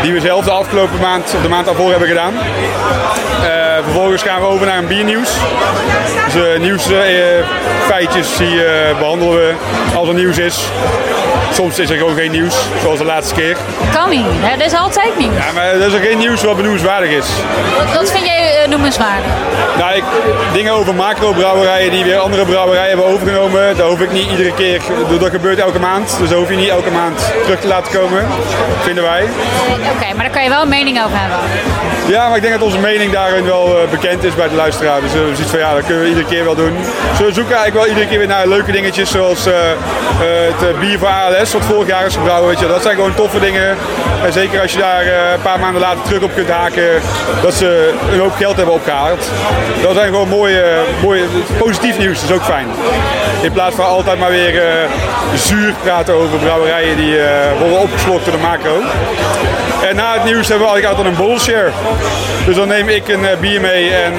die 0.01 0.13
we 0.13 0.19
zelf 0.19 0.45
de 0.45 0.51
afgelopen 0.51 0.99
maand, 0.99 1.33
of 1.35 1.41
de 1.41 1.49
maand 1.49 1.65
daarvoor 1.65 1.89
hebben 1.89 2.07
gedaan. 2.07 2.33
Vervolgens 3.83 4.23
gaan 4.23 4.41
we 4.41 4.47
over 4.47 4.65
naar 4.65 4.77
een 4.77 4.87
biernieuws. 4.87 5.29
Dus 6.33 6.59
nieuwsfeitjes 6.59 8.37
die 8.37 8.63
eh, 8.65 8.97
behandelen 8.97 9.35
we 9.35 9.53
als 9.95 10.07
er 10.07 10.13
nieuws 10.13 10.37
is. 10.37 10.65
Soms 11.53 11.79
is 11.79 11.89
er 11.89 11.97
gewoon 11.97 12.15
geen 12.15 12.31
nieuws, 12.31 12.55
zoals 12.81 12.97
de 12.97 13.05
laatste 13.05 13.33
keer. 13.33 13.57
Kan 13.93 14.09
niet. 14.09 14.25
Er 14.59 14.65
is 14.65 14.73
altijd 14.73 15.17
nieuws. 15.17 15.35
Ja, 15.35 15.51
maar 15.53 15.65
er 15.65 15.87
is 15.87 15.93
er 15.93 15.99
geen 15.99 16.17
nieuws 16.17 16.43
wat 16.43 16.55
benoemenswaardig 16.55 17.09
is. 17.09 17.27
Wat, 17.77 17.95
wat 17.95 18.11
vind 18.11 18.25
jij 18.25 18.40
eh, 18.71 18.77
benoemenswaardig? 18.77 19.31
Nou, 19.77 19.95
ik, 19.95 20.03
dingen 20.53 20.73
over 20.73 20.95
macro-brouwerijen 20.95 21.91
die 21.91 22.03
weer 22.03 22.17
andere 22.17 22.45
brouwerijen 22.45 22.87
hebben 22.87 23.05
overgenomen, 23.05 23.77
daar 23.77 23.87
hoef 23.87 23.99
ik 23.99 24.11
niet 24.11 24.29
iedere 24.29 24.53
keer, 24.53 24.81
dat 25.19 25.29
gebeurt 25.29 25.59
elke 25.59 25.79
maand, 25.79 26.17
dus 26.19 26.29
daar 26.29 26.37
hoef 26.37 26.49
je 26.49 26.55
niet 26.55 26.69
elke 26.69 26.91
maand 26.91 27.31
terug 27.43 27.59
te 27.59 27.67
laten 27.67 27.99
komen, 27.99 28.27
vinden 28.81 29.03
wij. 29.03 29.23
Oké, 29.95 30.13
maar 30.15 30.23
daar 30.23 30.33
kan 30.33 30.43
je 30.43 30.49
wel 30.49 30.61
een 30.61 30.69
mening 30.69 31.03
over 31.03 31.17
hebben. 31.19 31.39
Ja, 32.07 32.27
maar 32.27 32.35
ik 32.35 32.41
denk 32.41 32.53
dat 32.53 32.63
onze 32.63 32.79
mening 32.79 33.11
daarin 33.11 33.45
wel 33.45 33.81
eh, 33.81 33.89
bekend 33.89 34.23
is 34.23 34.35
bij 34.35 34.49
de 34.49 34.55
luisteraar, 34.55 35.01
dus 35.01 35.13
uh, 35.13 35.21
we 35.35 35.47
van 35.47 35.59
ja, 35.59 35.73
dat 35.73 35.85
kunnen 35.85 36.03
we 36.03 36.09
iedere 36.09 36.25
keer 36.25 36.43
wel 36.43 36.55
doen. 36.55 36.73
Dus 37.09 37.19
we 37.19 37.33
zoeken 37.33 37.55
eigenlijk 37.55 37.73
wel 37.73 37.87
iedere 37.87 38.07
keer 38.07 38.17
weer 38.17 38.27
naar 38.27 38.47
leuke 38.47 38.71
dingetjes, 38.71 39.11
zoals 39.11 39.47
uh, 39.47 39.53
het 40.23 40.79
bier 40.79 40.99
voor 40.99 41.07
ALS, 41.07 41.53
wat 41.53 41.61
vorig 41.61 41.87
jaar 41.87 42.05
is 42.05 42.15
gebrouwen, 42.15 42.49
weet 42.49 42.59
je. 42.59 42.67
dat 42.67 42.81
zijn 42.81 42.95
gewoon 42.95 43.13
toffe 43.13 43.39
dingen. 43.39 43.77
En 44.25 44.33
zeker 44.33 44.61
als 44.61 44.71
je 44.71 44.77
daar 44.77 45.05
een 45.33 45.41
paar 45.41 45.59
maanden 45.59 45.81
later 45.81 46.01
terug 46.03 46.21
op 46.21 46.33
kunt 46.35 46.49
haken, 46.49 47.01
dat 47.41 47.53
ze 47.53 47.93
een 48.11 48.19
hoop 48.19 48.35
geld 48.35 48.55
hebben 48.55 48.60
opgehaald. 48.69 49.29
Dat 49.81 49.95
zijn 49.95 50.07
gewoon 50.07 50.27
mooie, 50.27 50.83
mooie 51.01 51.25
positief 51.57 51.97
nieuws, 51.97 52.21
dat 52.21 52.29
is 52.29 52.35
ook 52.35 52.43
fijn. 52.43 52.67
In 53.41 53.51
plaats 53.51 53.75
van 53.75 53.85
altijd 53.85 54.19
maar 54.19 54.29
weer 54.29 54.53
uh, 54.53 54.61
zuur 55.35 55.73
praten 55.83 56.13
over 56.13 56.37
brouwerijen 56.37 56.97
die 56.97 57.17
uh, 57.17 57.25
worden 57.59 57.79
opgeslokt 57.79 58.25
door 58.25 58.33
de 58.33 58.41
macro. 58.41 58.81
En 59.89 59.95
na 59.95 60.13
het 60.13 60.23
nieuws 60.23 60.47
hebben 60.47 60.67
we 60.67 60.73
eigenlijk 60.73 60.85
altijd 60.85 61.07
een 61.07 61.25
bottle 61.27 61.71
Dus 62.45 62.55
dan 62.55 62.67
neem 62.67 62.89
ik 62.89 63.07
een 63.07 63.23
uh, 63.23 63.29
bier 63.39 63.61
mee 63.61 63.93
en 63.93 64.13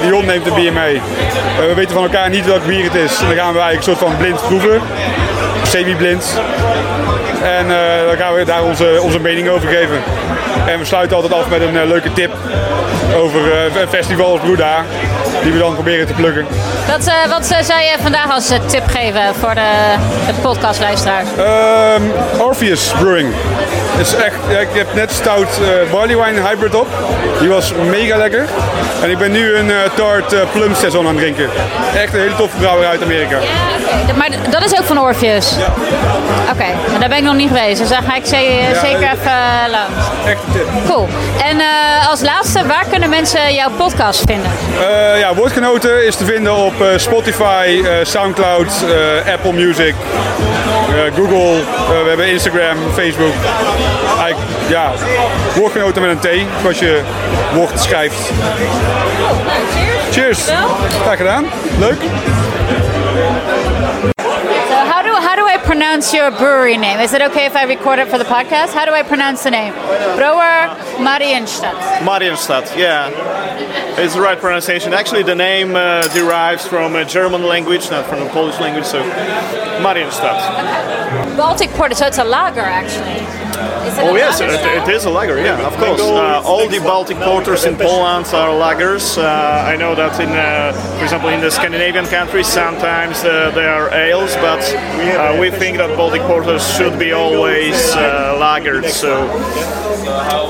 Dion 0.00 0.26
neemt 0.26 0.46
een 0.46 0.54
bier 0.54 0.72
mee. 0.72 1.00
we 1.58 1.74
weten 1.74 1.94
van 1.94 2.02
elkaar 2.02 2.30
niet 2.30 2.46
welk 2.46 2.66
bier 2.66 2.84
het 2.84 2.94
is. 2.94 3.20
En 3.20 3.26
dan 3.26 3.36
gaan 3.36 3.52
we 3.52 3.60
eigenlijk 3.60 3.76
een 3.76 3.82
soort 3.82 3.98
van 3.98 4.16
blind 4.16 4.40
proeven. 4.46 4.80
Semi-blind. 5.62 6.40
En 7.44 7.68
dan 8.06 8.16
gaan 8.16 8.34
we 8.34 8.44
daar 8.44 8.62
onze, 8.62 8.98
onze 9.02 9.18
mening 9.18 9.48
over 9.48 9.68
geven. 9.68 10.02
En 10.66 10.78
we 10.78 10.84
sluiten 10.84 11.16
altijd 11.16 11.34
af 11.34 11.48
met 11.48 11.60
een 11.60 11.86
leuke 11.86 12.12
tip 12.12 12.32
over 13.16 13.40
een 13.80 13.88
festival 13.88 14.30
als 14.30 14.40
Bruda 14.40 14.84
die 15.42 15.52
we 15.52 15.58
dan 15.58 15.74
proberen 15.74 16.06
te 16.06 16.12
pluggen. 16.12 16.46
Wat, 16.88 17.06
uh, 17.06 17.30
wat 17.30 17.50
uh, 17.52 17.58
zou 17.60 17.80
je 17.80 17.96
vandaag 18.02 18.30
als 18.30 18.50
uh, 18.50 18.58
tip 18.66 18.82
geven 18.86 19.34
voor 19.40 19.54
de, 19.54 19.94
de 20.26 20.32
podcastluisteraars? 20.42 21.28
Um, 21.38 22.12
Orpheus 22.38 22.92
Brewing. 22.98 23.32
Het 23.96 24.06
is 24.06 24.14
echt, 24.14 24.36
ik 24.60 24.68
heb 24.72 24.94
net 24.94 25.12
stout 25.12 25.48
barley 25.90 26.16
wine 26.16 26.48
hybrid 26.48 26.74
op. 26.74 26.86
Die 27.40 27.48
was 27.48 27.72
mega 27.90 28.16
lekker. 28.16 28.46
En 29.02 29.10
ik 29.10 29.18
ben 29.18 29.32
nu 29.32 29.54
een 29.54 29.72
tart 29.94 30.34
plum 30.52 30.74
saison 30.74 31.06
aan 31.06 31.14
het 31.14 31.18
drinken. 31.18 31.48
Echt 31.96 32.14
een 32.14 32.20
hele 32.20 32.36
toffe 32.36 32.56
brouwer 32.56 32.86
uit 32.86 33.02
Amerika. 33.02 33.36
Ja, 33.36 34.02
okay. 34.02 34.16
Maar 34.16 34.28
dat 34.50 34.64
is 34.64 34.78
ook 34.78 34.84
van 34.84 34.98
Orpheus? 34.98 35.54
Ja. 35.58 35.66
Oké, 36.52 36.66
maar 36.90 37.00
daar 37.00 37.08
ben 37.08 37.18
ik 37.18 37.24
nog 37.24 37.33
niet 37.36 37.48
geweest. 37.48 37.78
Dus 37.78 37.88
daar 37.88 38.02
ga 38.02 38.16
ik 38.16 38.26
zeker, 38.26 38.76
zeker 38.80 39.02
even 39.12 39.70
langs. 39.70 40.06
Echt 40.26 40.40
een 40.46 40.52
tip. 40.52 40.66
Cool. 40.86 41.08
En 41.44 41.60
als 42.10 42.20
laatste, 42.20 42.66
waar 42.66 42.86
kunnen 42.90 43.08
mensen 43.08 43.54
jouw 43.54 43.70
podcast 43.76 44.22
vinden? 44.26 44.50
ja, 45.18 45.34
Woordgenoten 45.34 46.06
is 46.06 46.16
te 46.16 46.24
vinden 46.24 46.54
op 46.56 46.74
Spotify, 46.96 47.82
Soundcloud, 48.02 48.72
Apple 49.32 49.52
Music, 49.52 49.94
Google. 51.16 51.62
we 52.02 52.04
hebben 52.08 52.28
Instagram, 52.28 52.76
Facebook. 52.94 53.34
Eigenlijk, 54.18 54.50
ja, 54.68 54.90
Woordgenoten 55.54 56.02
met 56.02 56.10
een 56.10 56.44
T, 56.46 56.46
zoals 56.60 56.78
je 56.78 57.00
woord 57.54 57.80
schrijft. 57.80 58.30
Cheers. 60.10 60.38
Graag 61.02 61.16
gedaan. 61.16 61.44
Leuk. 61.78 61.98
How 65.74 65.80
do 65.80 65.86
I 65.86 65.90
pronounce 65.90 66.14
your 66.14 66.30
brewery 66.30 66.76
name? 66.76 67.00
Is 67.00 67.14
it 67.14 67.20
okay 67.20 67.46
if 67.46 67.56
I 67.56 67.64
record 67.64 67.98
it 67.98 68.06
for 68.06 68.16
the 68.16 68.24
podcast? 68.24 68.74
How 68.74 68.84
do 68.84 68.92
I 68.92 69.02
pronounce 69.02 69.42
the 69.42 69.50
name? 69.50 69.72
Browar 70.16 70.68
Mariensztat. 70.98 71.98
Marienstadt, 71.98 72.76
yeah. 72.76 73.10
It's 73.98 74.14
the 74.14 74.20
right 74.20 74.38
pronunciation. 74.38 74.94
Actually, 74.94 75.24
the 75.24 75.34
name 75.34 75.74
uh, 75.74 76.06
derives 76.14 76.64
from 76.64 76.94
a 76.94 77.04
German 77.04 77.42
language, 77.42 77.90
not 77.90 78.06
from 78.06 78.20
the 78.20 78.28
Polish 78.30 78.60
language, 78.60 78.84
so 78.84 79.02
Marienstadt. 79.82 80.38
Okay. 81.24 81.36
Baltic 81.36 81.70
Porter, 81.70 81.96
so 81.96 82.06
it's 82.06 82.18
a 82.18 82.24
lager 82.24 82.60
actually. 82.60 83.43
Oh 83.96 84.16
yes, 84.16 84.40
it, 84.40 84.50
it 84.50 84.94
is 84.94 85.04
a 85.04 85.10
lager. 85.10 85.38
Yeah, 85.38 85.66
of 85.66 85.76
course. 85.76 86.00
Uh, 86.00 86.42
all 86.44 86.68
the 86.68 86.78
Baltic 86.80 87.16
porters 87.18 87.64
in 87.64 87.76
Poland 87.76 88.26
are 88.28 88.50
lagers. 88.50 89.16
Uh, 89.18 89.70
I 89.72 89.76
know 89.76 89.94
that 89.94 90.18
in, 90.20 90.30
uh, 90.30 90.72
for 90.98 91.04
example, 91.04 91.28
in 91.28 91.40
the 91.40 91.50
Scandinavian 91.50 92.06
countries, 92.06 92.46
sometimes 92.46 93.24
uh, 93.24 93.50
they 93.54 93.66
are 93.66 93.92
ales, 93.92 94.34
but 94.36 94.60
uh, 94.74 95.36
we 95.40 95.50
think 95.50 95.78
that 95.78 95.96
Baltic 95.96 96.22
porters 96.22 96.62
should 96.76 96.98
be 96.98 97.12
always 97.12 97.74
uh, 97.94 98.36
lagered. 98.40 98.88
So 98.88 99.26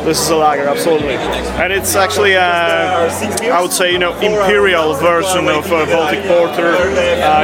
this 0.05 0.21
is 0.21 0.31
a 0.31 0.37
lager, 0.37 0.67
absolutely, 0.69 1.15
and 1.63 1.73
it's 1.73 1.95
actually, 1.97 2.37
I 2.37 3.61
would 3.61 3.73
say, 3.73 3.93
you 3.93 3.99
know, 3.99 4.15
imperial 4.21 4.95
version 4.95 5.49
of 5.49 5.69
Baltic 5.69 6.25
porter. 6.25 6.73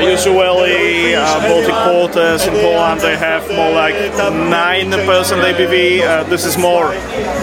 usually, 0.00 1.14
Baltic 1.14 1.74
porters 1.74 2.46
in 2.46 2.54
Poland 2.54 3.00
they 3.00 3.16
have 3.16 3.48
more 3.50 3.72
like 3.72 3.94
nine 4.32 4.90
percent 4.90 5.42
ABV. 5.42 5.89
Uh, 5.98 6.22
this 6.24 6.44
is 6.46 6.56
more 6.56 6.90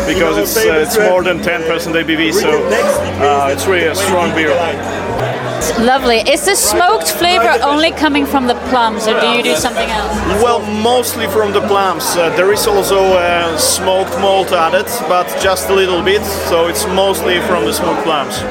because 0.08 0.38
it's 0.38 0.56
uh, 0.56 0.80
it's 0.80 0.98
more 0.98 1.22
than 1.22 1.40
10% 1.40 1.68
ABV, 1.68 2.34
so 2.34 2.50
uh, 3.20 3.50
it's 3.52 3.66
really 3.68 3.88
a 3.88 3.96
strong 3.96 4.34
beer. 4.34 4.52
Lovely. 5.80 6.18
Is 6.18 6.46
the 6.46 6.56
smoked 6.56 7.10
flavor 7.12 7.58
only 7.64 7.92
coming 7.92 8.26
from 8.26 8.48
the 8.48 8.56
plums, 8.70 9.08
or 9.08 9.20
do 9.20 9.28
you 9.28 9.44
do 9.44 9.56
something 9.56 9.90
else? 9.90 10.16
Well, 10.44 10.60
mostly 10.60 11.28
from 11.28 11.52
the 11.54 11.62
plums. 11.62 12.16
Uh, 12.16 12.30
there 12.36 12.52
is 12.52 12.68
also 12.68 13.00
uh, 13.00 13.58
smoked 13.58 14.20
malt 14.20 14.52
added, 14.52 14.88
but 15.08 15.28
just 15.42 15.70
a 15.70 15.74
little 15.74 16.02
bit. 16.02 16.24
So 16.24 16.68
it's 16.68 16.86
mostly 16.88 17.40
from 17.42 17.66
the 17.66 17.74
smoked 17.74 18.04
plums. 18.04 18.42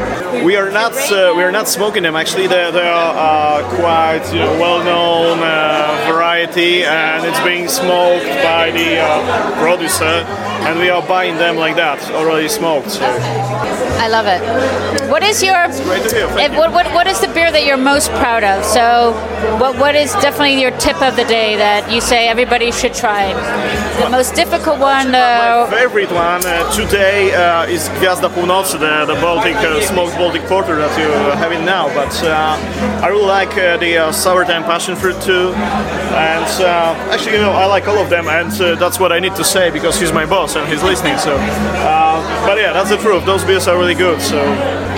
We 0.44 0.56
are 0.56 0.70
not 0.70 0.94
uh, 1.10 1.32
we 1.36 1.42
are 1.42 1.52
not 1.52 1.68
smoking 1.68 2.02
them. 2.02 2.16
Actually, 2.16 2.46
they, 2.46 2.70
they 2.70 2.88
are 2.88 3.62
uh, 3.62 3.76
quite 3.76 4.24
you 4.32 4.40
know, 4.40 4.58
well-known 4.58 5.38
uh, 5.40 6.10
variety, 6.12 6.84
and 6.84 7.24
it's 7.24 7.40
being 7.40 7.68
smoked 7.68 8.26
by 8.42 8.70
the 8.70 8.98
uh, 9.00 9.60
producer, 9.60 10.24
and 10.66 10.78
we 10.78 10.90
are 10.90 11.06
buying 11.06 11.36
them 11.36 11.56
like 11.56 11.76
that, 11.76 11.98
already 12.10 12.48
smoked. 12.48 12.90
So. 12.90 13.04
I 13.04 14.08
love 14.08 14.26
it. 14.26 15.05
What 15.08 15.22
is 15.22 15.42
your 15.42 15.68
what, 15.68 16.72
what 16.72 16.86
what 16.94 17.06
is 17.06 17.20
the 17.20 17.28
beer 17.28 17.52
that 17.52 17.64
you're 17.64 17.76
most 17.76 18.10
proud 18.12 18.42
of? 18.42 18.64
So, 18.64 19.12
what 19.60 19.78
what 19.78 19.94
is 19.94 20.12
definitely 20.14 20.60
your 20.60 20.72
tip 20.78 21.00
of 21.00 21.14
the 21.14 21.24
day 21.24 21.56
that 21.56 21.92
you 21.92 22.00
say 22.00 22.28
everybody 22.28 22.72
should 22.72 22.94
try? 22.94 23.32
The 24.02 24.10
most 24.10 24.34
difficult 24.34 24.78
one. 24.80 25.14
Uh, 25.14 25.66
My 25.70 25.78
favorite 25.78 26.10
one 26.10 26.44
uh, 26.44 26.70
today 26.72 27.32
uh, 27.34 27.66
is 27.66 27.88
Gwiazda 28.00 28.28
Północy, 28.30 28.78
the, 28.78 29.06
the 29.06 29.18
Baltic 29.20 29.54
uh, 29.56 29.80
smoked 29.80 30.16
Baltic 30.16 30.42
porter 30.42 30.76
that 30.76 30.98
you 30.98 31.08
have 31.38 31.52
in 31.52 31.64
now. 31.64 31.86
But 31.94 32.12
uh, 32.24 32.58
I 33.04 33.08
really 33.08 33.26
like 33.26 33.52
uh, 33.56 33.76
the 33.76 33.98
uh, 33.98 34.12
sour 34.12 34.44
time 34.44 34.64
passion 34.64 34.96
fruit 34.96 35.20
too, 35.22 35.52
and 35.54 36.44
actually, 37.12 37.34
you 37.34 37.42
know, 37.42 37.52
I 37.52 37.66
like 37.66 37.86
all 37.86 37.98
of 37.98 38.10
them, 38.10 38.26
and 38.28 38.50
that's 38.80 38.98
what 38.98 39.12
I 39.12 39.20
need 39.20 39.36
to 39.36 39.44
say 39.44 39.70
because 39.70 40.00
he's 40.00 40.12
my 40.12 40.26
boss 40.26 40.56
and 40.56 40.66
he's 40.68 40.82
listening. 40.82 41.16
So, 41.18 41.36
but 42.46 42.58
yeah, 42.58 42.72
that's 42.72 42.90
the 42.90 42.96
truth. 42.98 43.24
Those 43.24 43.44
beers 43.44 43.68
are 43.68 43.78
really 43.78 43.94
good. 43.94 44.20
So, 44.20 44.38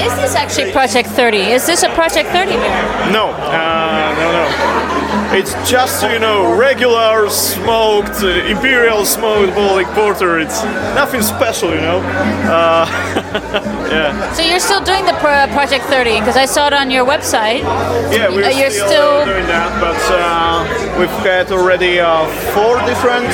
is 0.00 0.14
this 0.16 0.34
actually 0.34 0.72
Project 0.72 1.08
30? 1.10 1.38
Is 1.38 1.66
this 1.66 1.82
a 1.82 1.88
Project 1.90 2.30
30 2.30 2.52
beer? 2.52 2.58
Uh, 2.62 3.10
no, 3.10 3.32
no, 4.18 4.32
no. 4.32 4.77
It's 5.30 5.52
just 5.70 6.02
you 6.04 6.18
know 6.18 6.56
regular 6.56 7.28
smoked 7.28 8.22
uh, 8.22 8.28
imperial 8.48 9.04
smoked 9.04 9.54
Baltic 9.54 9.86
porter. 9.88 10.38
It's 10.38 10.64
nothing 10.96 11.20
special, 11.20 11.68
you 11.68 11.82
know. 11.82 11.98
Uh, 12.48 12.88
yeah. 13.92 14.32
So 14.32 14.40
you're 14.40 14.58
still 14.58 14.82
doing 14.82 15.04
the 15.04 15.12
pro- 15.20 15.46
Project 15.52 15.84
30 15.84 16.20
because 16.20 16.38
I 16.38 16.46
saw 16.46 16.68
it 16.68 16.72
on 16.72 16.90
your 16.90 17.04
website. 17.04 17.60
Yeah, 18.10 18.30
we're 18.30 18.44
uh, 18.44 18.48
you're 18.48 18.70
still, 18.70 18.88
still, 18.88 19.24
doing 19.26 19.46
that, 19.48 19.68
but 19.84 20.00
uh, 20.08 20.98
we've 20.98 21.10
had 21.20 21.52
already 21.52 22.00
uh, 22.00 22.26
four 22.56 22.80
different, 22.88 23.28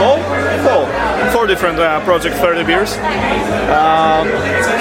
four, 0.00 0.16
four, 0.64 1.30
four 1.30 1.46
different 1.46 1.78
uh, 1.78 2.02
Project 2.06 2.36
30 2.36 2.64
beers. 2.64 2.94
Um, 3.68 4.24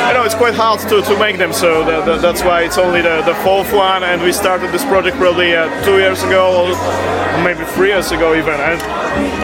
I 0.07 0.13
know 0.13 0.23
it's 0.23 0.33
quite 0.33 0.55
hard 0.55 0.79
to, 0.87 1.01
to 1.01 1.19
make 1.19 1.37
them, 1.37 1.51
so 1.51 1.83
that, 1.83 2.05
that, 2.05 2.21
that's 2.21 2.41
why 2.41 2.61
it's 2.61 2.77
only 2.77 3.01
the, 3.01 3.21
the 3.23 3.35
fourth 3.43 3.73
one, 3.73 4.03
and 4.03 4.21
we 4.21 4.31
started 4.31 4.71
this 4.71 4.85
project 4.85 5.17
probably 5.17 5.51
two 5.83 5.97
years 5.97 6.23
ago 6.23 6.36
ago, 6.37 6.69
maybe 7.43 7.65
three 7.73 7.89
years 7.89 8.11
ago 8.11 8.35
even, 8.35 8.53
and 8.53 8.79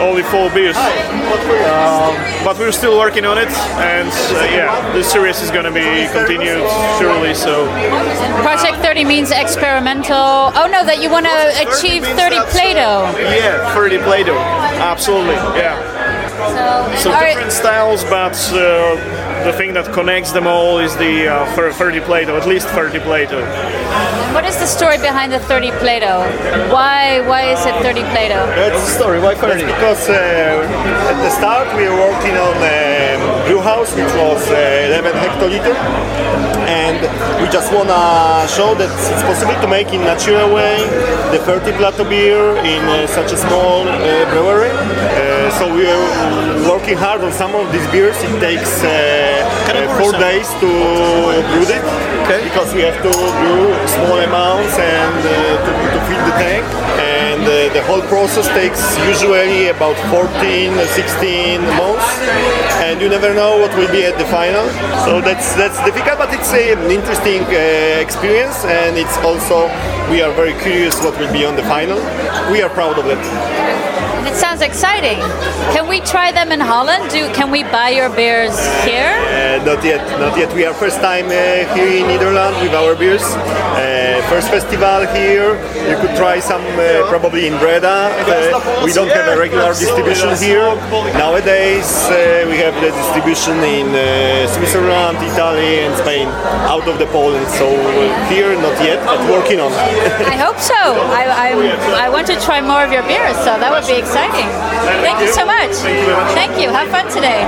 only 0.00 0.22
four 0.22 0.50
beers. 0.50 0.76
Um, 0.76 2.14
but 2.44 2.56
we're 2.58 2.72
still 2.72 2.98
working 2.98 3.24
on 3.24 3.38
it, 3.38 3.50
and 3.82 4.08
uh, 4.08 4.44
yeah, 4.54 4.92
the 4.92 5.02
series 5.02 5.42
is 5.42 5.50
going 5.50 5.64
to 5.64 5.72
be 5.72 6.06
continued 6.12 6.62
surely. 6.98 7.34
So, 7.34 7.66
Project 8.42 8.78
30 8.78 9.04
means 9.04 9.30
experimental. 9.32 10.52
Oh 10.54 10.68
no, 10.70 10.84
that 10.84 11.02
you 11.02 11.10
want 11.10 11.26
to 11.26 11.38
achieve 11.66 12.04
30 12.04 12.38
Plato. 12.54 13.10
Yeah, 13.18 13.74
30 13.74 13.98
Plato. 13.98 14.34
Absolutely. 14.34 15.34
Yeah. 15.58 16.03
So, 16.52 17.10
so 17.10 17.20
different 17.20 17.52
styles, 17.52 18.04
but. 18.04 18.36
Uh, 18.52 19.24
the 19.44 19.52
thing 19.52 19.74
that 19.74 19.92
connects 19.92 20.32
them 20.32 20.46
all 20.46 20.78
is 20.78 20.96
the 20.96 21.28
uh, 21.28 21.72
30 21.72 22.00
Plato, 22.00 22.34
at 22.34 22.48
least 22.48 22.66
30 22.68 23.00
Plato. 23.00 23.44
What 24.32 24.46
is 24.46 24.56
the 24.56 24.66
story 24.66 24.96
behind 24.96 25.32
the 25.32 25.38
30 25.38 25.70
Plato? 25.82 26.24
Why 26.72 27.20
why 27.28 27.52
is 27.52 27.60
it 27.66 27.74
30 27.82 28.00
Plato? 28.14 28.40
That's 28.56 28.80
the 28.80 28.92
story. 28.98 29.20
Why 29.20 29.34
30? 29.34 29.64
That's 29.64 29.64
because 29.64 30.08
uh, 30.08 31.12
at 31.12 31.18
the 31.20 31.30
start 31.30 31.68
we 31.76 31.84
were 31.84 31.98
working 32.08 32.36
on. 32.36 32.56
Um, 32.56 33.04
brew 33.46 33.60
house, 33.60 33.94
which 33.94 34.12
was 34.14 34.40
uh, 34.50 34.88
11 34.88 35.12
hectoliter, 35.12 35.74
and 36.66 36.96
we 37.42 37.48
just 37.50 37.72
wanna 37.72 38.48
show 38.48 38.74
that 38.74 38.88
it's 38.88 39.22
possible 39.22 39.54
to 39.60 39.68
make 39.68 39.92
in 39.92 40.00
natural 40.00 40.52
way 40.54 40.80
the 41.30 41.38
30 41.44 41.72
Plato 41.76 42.08
beer 42.08 42.56
in 42.64 42.82
uh, 42.88 43.06
such 43.06 43.32
a 43.32 43.36
small 43.36 43.86
uh, 43.86 44.24
brewery. 44.32 44.72
So 45.58 45.72
we 45.72 45.86
are 45.86 46.68
working 46.68 46.96
hard 46.96 47.22
on 47.22 47.32
some 47.32 47.54
of 47.54 47.70
these 47.70 47.86
beers. 47.94 48.16
It 48.26 48.40
takes 48.40 48.82
uh, 48.82 48.90
uh, 48.90 49.86
four 50.02 50.10
days 50.18 50.50
to 50.58 50.66
brew 50.66 51.66
it 51.70 51.84
because 52.42 52.74
we 52.74 52.82
have 52.82 52.98
to 53.06 53.12
brew 53.12 53.70
small 53.86 54.18
amounts 54.18 54.74
and 54.74 55.14
uh, 55.22 55.30
to, 55.62 55.70
to 55.94 55.98
fill 56.10 56.22
the 56.26 56.34
tank. 56.42 56.66
And 56.98 57.42
uh, 57.46 57.72
the 57.72 57.82
whole 57.86 58.02
process 58.10 58.48
takes 58.50 58.82
usually 59.06 59.68
about 59.68 59.94
14, 60.10 60.74
16 60.74 61.60
months, 61.78 62.08
and 62.82 63.00
you 63.00 63.08
never 63.08 63.32
know 63.32 63.58
what 63.58 63.70
will 63.78 63.90
be 63.92 64.04
at 64.04 64.18
the 64.18 64.26
final. 64.26 64.66
So 65.06 65.20
that's 65.20 65.54
that's 65.54 65.78
difficult, 65.84 66.18
but 66.18 66.34
it's 66.34 66.52
a, 66.52 66.72
an 66.74 66.90
interesting 66.90 67.42
uh, 67.46 68.02
experience, 68.02 68.64
and 68.64 68.98
it's 68.98 69.16
also 69.18 69.70
we 70.10 70.20
are 70.20 70.34
very 70.34 70.54
curious 70.66 70.98
what 70.98 71.14
will 71.18 71.32
be 71.32 71.44
on 71.44 71.54
the 71.54 71.64
final. 71.64 71.98
We 72.50 72.60
are 72.62 72.70
proud 72.70 72.98
of 72.98 73.06
it. 73.06 73.83
Sounds 74.34 74.62
exciting. 74.62 75.18
Can 75.70 75.86
we 75.88 76.00
try 76.00 76.32
them 76.32 76.50
in 76.50 76.58
Holland? 76.58 77.08
Do 77.10 77.32
can 77.32 77.52
we 77.52 77.62
buy 77.62 77.90
your 77.90 78.10
beers 78.10 78.58
here? 78.82 79.14
Uh, 79.30 79.62
not 79.64 79.84
yet, 79.84 80.02
not 80.18 80.36
yet. 80.36 80.52
We 80.54 80.64
are 80.66 80.74
first 80.74 80.98
time 81.00 81.26
uh, 81.26 81.74
here 81.74 82.02
in 82.02 82.08
Netherlands 82.08 82.58
with 82.60 82.74
our 82.74 82.96
beers. 82.96 83.22
Uh, 83.22 84.18
first 84.28 84.50
festival 84.50 85.06
here. 85.14 85.54
You 85.88 85.96
could 86.02 86.16
try 86.16 86.40
some 86.40 86.66
uh, 86.74 87.06
probably 87.08 87.46
in 87.46 87.54
Breda. 87.58 88.10
Uh, 88.26 88.82
we 88.84 88.92
don't 88.92 89.08
have 89.08 89.28
a 89.30 89.38
regular 89.38 89.70
distribution 89.70 90.34
here. 90.42 90.66
Nowadays 91.14 91.86
uh, 92.10 92.42
we 92.50 92.56
have 92.58 92.74
the 92.82 92.90
distribution 92.90 93.54
in 93.62 93.86
uh, 93.94 94.50
Switzerland, 94.50 95.18
Italy, 95.22 95.86
and 95.86 95.94
Spain 96.02 96.26
out 96.66 96.88
of 96.88 96.98
the 96.98 97.06
Poland. 97.06 97.46
So 97.54 97.70
here 98.26 98.50
not 98.58 98.74
yet, 98.82 98.98
but 99.06 99.22
working 99.30 99.60
on. 99.60 99.70
I 100.34 100.36
hope 100.36 100.58
so. 100.58 100.74
I, 100.74 101.22
I, 101.46 102.06
I 102.06 102.08
want 102.10 102.26
to 102.26 102.36
try 102.40 102.60
more 102.60 102.82
of 102.82 102.90
your 102.90 103.06
beers, 103.06 103.36
so 103.46 103.54
that 103.62 103.70
would 103.70 103.86
be 103.86 103.94
exciting. 104.02 104.23
Thank 104.32 105.20
you 105.20 105.32
so 105.32 105.44
much. 105.44 105.72
Thank 106.34 106.60
you. 106.60 106.70
Have 106.70 106.88
fun 106.88 107.06
today. 107.12 107.44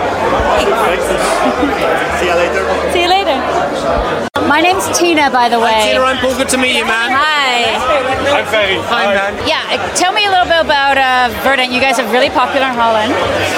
See 2.19 2.27
you 2.27 2.35
later. 2.35 2.93
See 2.93 3.03
you 3.03 3.09
later. 3.09 4.27
My 4.49 4.61
name's 4.61 4.87
Tina, 4.97 5.29
by 5.31 5.49
the 5.49 5.59
way. 5.59 5.91
Tina, 5.91 6.01
I'm 6.05 6.19
Paul. 6.19 6.37
Good 6.37 6.49
to 6.51 6.59
meet 6.59 6.77
you, 6.79 6.85
man. 6.85 7.11
Hi. 7.11 7.75
I'm 8.31 8.47
Ferry. 8.47 8.79
Hi, 8.87 9.13
man. 9.13 9.49
Yeah, 9.49 9.65
uh, 9.75 9.97
tell 9.97 10.13
me 10.13 10.25
a 10.25 10.31
little 10.31 10.47
bit 10.47 10.61
about 10.63 10.97
uh, 10.97 11.35
Verdant. 11.43 11.73
You 11.73 11.81
guys 11.81 11.99
are 11.99 12.07
really 12.13 12.31
popular 12.31 12.67
in 12.67 12.75
Holland. 12.75 13.11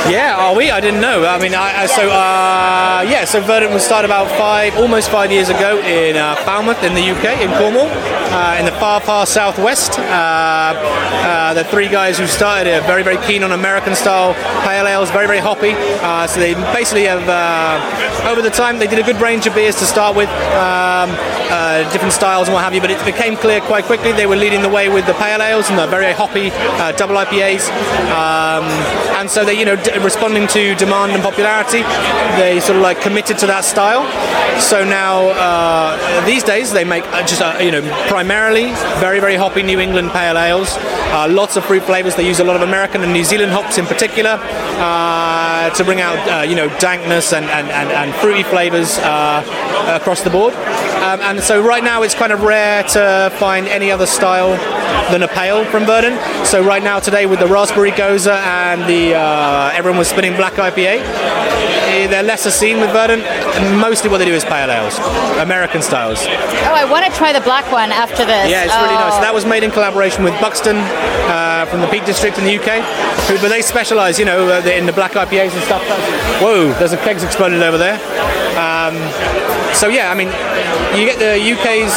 Yeah, 0.08 0.36
are 0.38 0.56
we? 0.56 0.70
I 0.70 0.80
didn't 0.80 1.00
know. 1.00 1.26
I 1.26 1.38
mean, 1.38 1.54
I, 1.54 1.82
I, 1.82 1.86
so 1.86 2.08
uh, 2.08 3.04
yeah, 3.04 3.24
so 3.24 3.40
Verdant 3.40 3.72
was 3.72 3.84
started 3.84 4.08
about 4.08 4.30
five, 4.38 4.76
almost 4.76 5.10
five 5.10 5.30
years 5.30 5.50
ago 5.50 5.78
in 5.82 6.16
uh, 6.16 6.36
Falmouth 6.46 6.82
in 6.82 6.94
the 6.94 7.04
UK, 7.04 7.42
in 7.44 7.50
Cornwall, 7.60 7.88
uh, 8.32 8.56
in 8.58 8.64
the 8.64 8.67
far, 8.78 9.00
far 9.00 9.26
southwest. 9.26 9.98
Uh, 9.98 10.02
uh, 10.02 11.54
the 11.54 11.64
three 11.64 11.88
guys 11.88 12.18
who 12.18 12.26
started 12.26 12.70
it 12.70 12.82
are 12.82 12.86
very, 12.86 13.02
very 13.02 13.18
keen 13.26 13.42
on 13.42 13.52
American-style 13.52 14.34
pale 14.62 14.86
ales, 14.86 15.10
very, 15.10 15.26
very 15.26 15.38
hoppy. 15.38 15.72
Uh, 15.74 16.26
so 16.26 16.38
they 16.38 16.54
basically 16.72 17.04
have, 17.04 17.26
uh, 17.28 18.30
over 18.30 18.40
the 18.40 18.50
time, 18.50 18.78
they 18.78 18.86
did 18.86 18.98
a 18.98 19.02
good 19.02 19.20
range 19.20 19.46
of 19.46 19.54
beers 19.54 19.76
to 19.76 19.84
start 19.84 20.14
with, 20.14 20.28
um, 20.54 21.10
uh, 21.50 21.90
different 21.92 22.12
styles 22.12 22.46
and 22.46 22.54
what 22.54 22.62
have 22.62 22.74
you. 22.74 22.80
But 22.80 22.90
it 22.90 23.04
became 23.04 23.36
clear 23.36 23.60
quite 23.60 23.84
quickly 23.84 24.12
they 24.12 24.26
were 24.26 24.36
leading 24.36 24.62
the 24.62 24.68
way 24.68 24.88
with 24.88 25.06
the 25.06 25.14
pale 25.14 25.42
ales 25.42 25.70
and 25.70 25.78
the 25.78 25.86
very 25.86 26.12
hoppy 26.12 26.50
uh, 26.52 26.92
double 26.92 27.16
IPAs. 27.16 27.68
Um, 28.14 28.64
and 29.18 29.28
so 29.30 29.44
they, 29.44 29.58
you 29.58 29.64
know, 29.64 29.76
d- 29.76 29.98
responding 29.98 30.46
to 30.48 30.74
demand 30.76 31.12
and 31.12 31.22
popularity, 31.22 31.82
they 32.38 32.60
sort 32.60 32.76
of 32.76 32.82
like 32.82 33.00
committed 33.00 33.38
to 33.38 33.46
that 33.46 33.64
style. 33.64 34.04
So 34.60 34.84
now 34.84 35.18
these 36.26 36.42
days 36.42 36.72
they 36.72 36.84
make 36.84 37.04
just 37.26 37.40
you 37.60 37.70
know 37.70 37.82
primarily 38.08 38.67
very 39.00 39.20
very 39.20 39.36
hoppy 39.36 39.62
New 39.62 39.80
England 39.80 40.10
pale 40.10 40.38
ales. 40.38 40.76
Uh, 41.10 41.26
lots 41.30 41.56
of 41.56 41.64
fruit 41.64 41.82
flavors. 41.82 42.14
They 42.16 42.26
use 42.26 42.40
a 42.40 42.44
lot 42.44 42.56
of 42.56 42.62
American 42.62 43.02
and 43.02 43.12
New 43.12 43.24
Zealand 43.24 43.50
hops 43.52 43.78
in 43.78 43.86
particular 43.86 44.38
uh, 44.42 45.70
to 45.70 45.84
bring 45.84 46.00
out 46.00 46.18
uh, 46.28 46.42
you 46.42 46.54
know 46.54 46.68
dankness 46.78 47.32
and, 47.32 47.46
and, 47.46 47.68
and, 47.70 47.90
and 47.90 48.14
fruity 48.16 48.42
flavors 48.42 48.98
uh, 48.98 49.42
across 50.00 50.22
the 50.22 50.30
board. 50.30 50.54
Um, 50.54 51.20
and 51.20 51.40
so 51.40 51.62
right 51.62 51.82
now 51.82 52.02
it's 52.02 52.14
kind 52.14 52.32
of 52.32 52.42
rare 52.42 52.82
to 52.82 53.32
find 53.38 53.66
any 53.68 53.90
other 53.90 54.06
style 54.06 54.50
than 55.10 55.22
a 55.22 55.28
pale 55.28 55.64
from 55.64 55.84
Verdant. 55.84 56.46
So 56.46 56.62
right 56.62 56.82
now 56.82 56.98
today 56.98 57.26
with 57.26 57.40
the 57.40 57.46
raspberry 57.46 57.92
gose 57.92 58.26
and 58.26 58.82
the 58.82 59.14
uh, 59.14 59.70
everyone 59.74 59.98
was 59.98 60.08
spinning 60.08 60.36
black 60.36 60.54
IPA, 60.54 61.02
they're 62.06 62.22
lesser 62.22 62.50
seen 62.50 62.80
with 62.80 62.90
Verdant. 62.90 63.22
Mostly 63.80 64.10
what 64.10 64.18
they 64.18 64.24
do 64.24 64.34
is 64.34 64.44
pale 64.44 64.70
ales, 64.70 64.98
American 65.38 65.82
styles. 65.82 66.20
Oh, 66.26 66.74
I 66.74 66.84
want 66.84 67.06
to 67.06 67.12
try 67.12 67.32
the 67.32 67.40
black 67.40 67.70
one 67.72 67.90
after 67.90 68.24
this. 68.24 68.50
Yeah, 68.50 68.57
it's 68.64 68.74
really 68.76 68.94
Oh. 68.94 69.08
nice. 69.08 69.18
That 69.20 69.34
was 69.34 69.44
made 69.44 69.62
in 69.62 69.70
collaboration 69.70 70.24
with 70.24 70.34
Buxton 70.40 70.76
uh, 71.28 71.66
from 71.70 71.80
the 71.80 71.86
Peak 71.88 72.04
District 72.04 72.38
in 72.38 72.44
the 72.44 72.54
UK, 72.58 72.82
who, 73.28 73.38
but 73.40 73.48
they 73.48 73.62
specialise, 73.62 74.18
you 74.18 74.24
know, 74.24 74.48
uh, 74.48 74.62
in 74.68 74.86
the 74.86 74.92
black 74.92 75.12
IPAs 75.12 75.52
and 75.52 75.62
stuff. 75.64 75.82
Whoa, 76.40 76.72
there's 76.78 76.92
a 76.92 76.96
kegs 76.98 77.22
exploded 77.22 77.62
over 77.62 77.78
there. 77.78 77.98
Um, 78.58 78.96
so 79.74 79.88
yeah, 79.88 80.10
I 80.10 80.14
mean, 80.14 80.28
you 80.98 81.06
get 81.06 81.18
the 81.18 81.36
UK's 81.38 81.94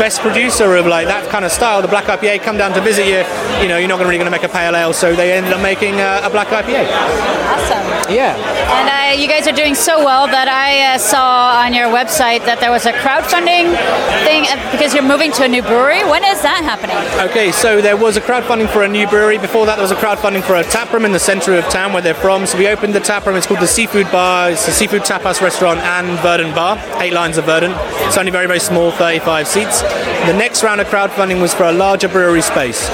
best 0.00 0.20
producer 0.20 0.74
of 0.76 0.86
like 0.86 1.06
that 1.06 1.28
kind 1.30 1.44
of 1.44 1.52
style, 1.52 1.82
the 1.82 1.88
black 1.88 2.04
IPA, 2.06 2.42
come 2.42 2.56
down 2.56 2.72
to 2.74 2.80
visit 2.80 3.06
you. 3.06 3.22
You 3.62 3.68
know, 3.68 3.78
you're 3.78 3.88
not 3.88 4.00
really 4.00 4.16
going 4.18 4.26
to 4.26 4.34
make 4.34 4.42
a 4.42 4.48
pale 4.48 4.74
ale, 4.74 4.92
so 4.92 5.14
they 5.14 5.32
ended 5.32 5.52
up 5.52 5.60
making 5.62 6.00
uh, 6.00 6.22
a 6.24 6.30
black 6.30 6.48
IPA. 6.48 6.88
Awesome. 6.90 7.77
Yeah. 8.08 8.36
And 8.36 8.88
uh, 8.88 9.20
you 9.20 9.28
guys 9.28 9.46
are 9.46 9.52
doing 9.52 9.74
so 9.74 10.04
well 10.04 10.26
that 10.26 10.48
I 10.48 10.94
uh, 10.94 10.98
saw 10.98 11.60
on 11.60 11.74
your 11.74 11.88
website 11.88 12.44
that 12.46 12.60
there 12.60 12.70
was 12.70 12.86
a 12.86 12.92
crowdfunding 12.92 13.76
thing 14.24 14.48
uh, 14.48 14.56
because 14.72 14.94
you're 14.94 15.06
moving 15.06 15.32
to 15.32 15.44
a 15.44 15.48
new 15.48 15.62
brewery. 15.62 16.04
When 16.04 16.24
is 16.24 16.40
that 16.42 16.64
happening? 16.64 16.96
Okay, 17.30 17.52
so 17.52 17.80
there 17.80 17.96
was 17.96 18.16
a 18.16 18.20
crowdfunding 18.20 18.68
for 18.72 18.82
a 18.82 18.88
new 18.88 19.06
brewery. 19.08 19.36
Before 19.36 19.66
that, 19.66 19.76
there 19.76 19.84
was 19.84 19.92
a 19.92 20.00
crowdfunding 20.00 20.42
for 20.42 20.56
a 20.56 20.64
tap 20.64 20.92
room 20.92 21.04
in 21.04 21.12
the 21.12 21.18
centre 21.18 21.54
of 21.54 21.64
town 21.68 21.92
where 21.92 22.02
they're 22.02 22.14
from. 22.14 22.46
So 22.46 22.56
we 22.56 22.68
opened 22.68 22.94
the 22.94 23.00
tap 23.00 23.26
room. 23.26 23.36
It's 23.36 23.46
called 23.46 23.60
the 23.60 23.66
Seafood 23.66 24.10
Bar. 24.10 24.52
It's 24.52 24.66
a 24.68 24.72
seafood 24.72 25.02
tapas 25.02 25.40
restaurant 25.40 25.80
and 25.80 26.18
Verdant 26.20 26.54
Bar. 26.54 26.78
Eight 27.02 27.12
lines 27.12 27.36
of 27.36 27.44
Verdant. 27.44 27.74
It's 28.06 28.16
only 28.16 28.30
very, 28.30 28.46
very 28.46 28.60
small, 28.60 28.90
35 28.92 29.46
seats. 29.46 29.82
The 29.82 30.36
next 30.36 30.62
round 30.62 30.80
of 30.80 30.86
crowdfunding 30.88 31.40
was 31.40 31.52
for 31.52 31.64
a 31.64 31.72
larger 31.72 32.08
brewery 32.08 32.42
space. 32.42 32.88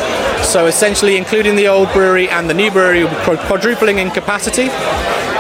So 0.45 0.67
essentially, 0.67 1.17
including 1.17 1.57
the 1.57 1.69
old 1.69 1.91
brewery 1.93 2.29
and 2.29 2.49
the 2.49 2.55
new 2.55 2.71
brewery, 2.71 3.05
be 3.05 3.37
quadrupling 3.49 3.99
in 3.99 4.11
capacity. 4.11 4.69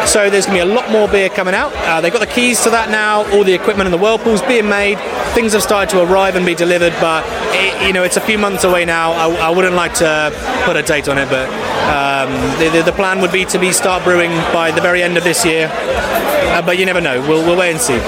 So 0.06 0.28
there's 0.30 0.46
going 0.46 0.58
to 0.58 0.64
be 0.66 0.70
a 0.70 0.74
lot 0.74 0.90
more 0.90 1.08
beer 1.08 1.28
coming 1.28 1.54
out. 1.54 1.72
Uh, 1.74 2.00
they've 2.00 2.12
got 2.12 2.20
the 2.20 2.26
keys 2.26 2.62
to 2.64 2.70
that 2.70 2.90
now. 2.90 3.24
All 3.32 3.42
the 3.42 3.54
equipment 3.54 3.86
and 3.86 3.94
the 3.94 3.98
whirlpools 3.98 4.42
being 4.42 4.68
made. 4.68 4.98
Things 5.34 5.52
have 5.54 5.62
started 5.62 5.90
to 5.90 6.02
arrive 6.02 6.36
and 6.36 6.44
be 6.46 6.54
delivered, 6.54 6.92
but 7.00 7.24
it, 7.54 7.86
you 7.86 7.92
know 7.92 8.04
it's 8.04 8.16
a 8.16 8.20
few 8.20 8.38
months 8.38 8.64
away 8.64 8.84
now. 8.84 9.12
I, 9.12 9.48
I 9.48 9.50
wouldn't 9.50 9.74
like 9.74 9.94
to 9.94 10.30
put 10.64 10.76
a 10.76 10.82
date 10.82 11.08
on 11.08 11.18
it, 11.18 11.28
but 11.28 11.48
um, 11.90 12.30
the, 12.60 12.68
the, 12.70 12.82
the 12.84 12.92
plan 12.92 13.20
would 13.20 13.32
be 13.32 13.44
to 13.46 13.58
be 13.58 13.72
start 13.72 14.04
brewing 14.04 14.30
by 14.52 14.70
the 14.70 14.80
very 14.80 15.02
end 15.02 15.16
of 15.16 15.24
this 15.24 15.44
year. 15.44 15.68
Uh, 15.72 16.62
but 16.62 16.78
you 16.78 16.84
never 16.86 17.00
know. 17.00 17.20
We'll, 17.22 17.42
we'll 17.44 17.56
wait 17.58 17.72
and 17.72 17.80
see. 17.80 17.98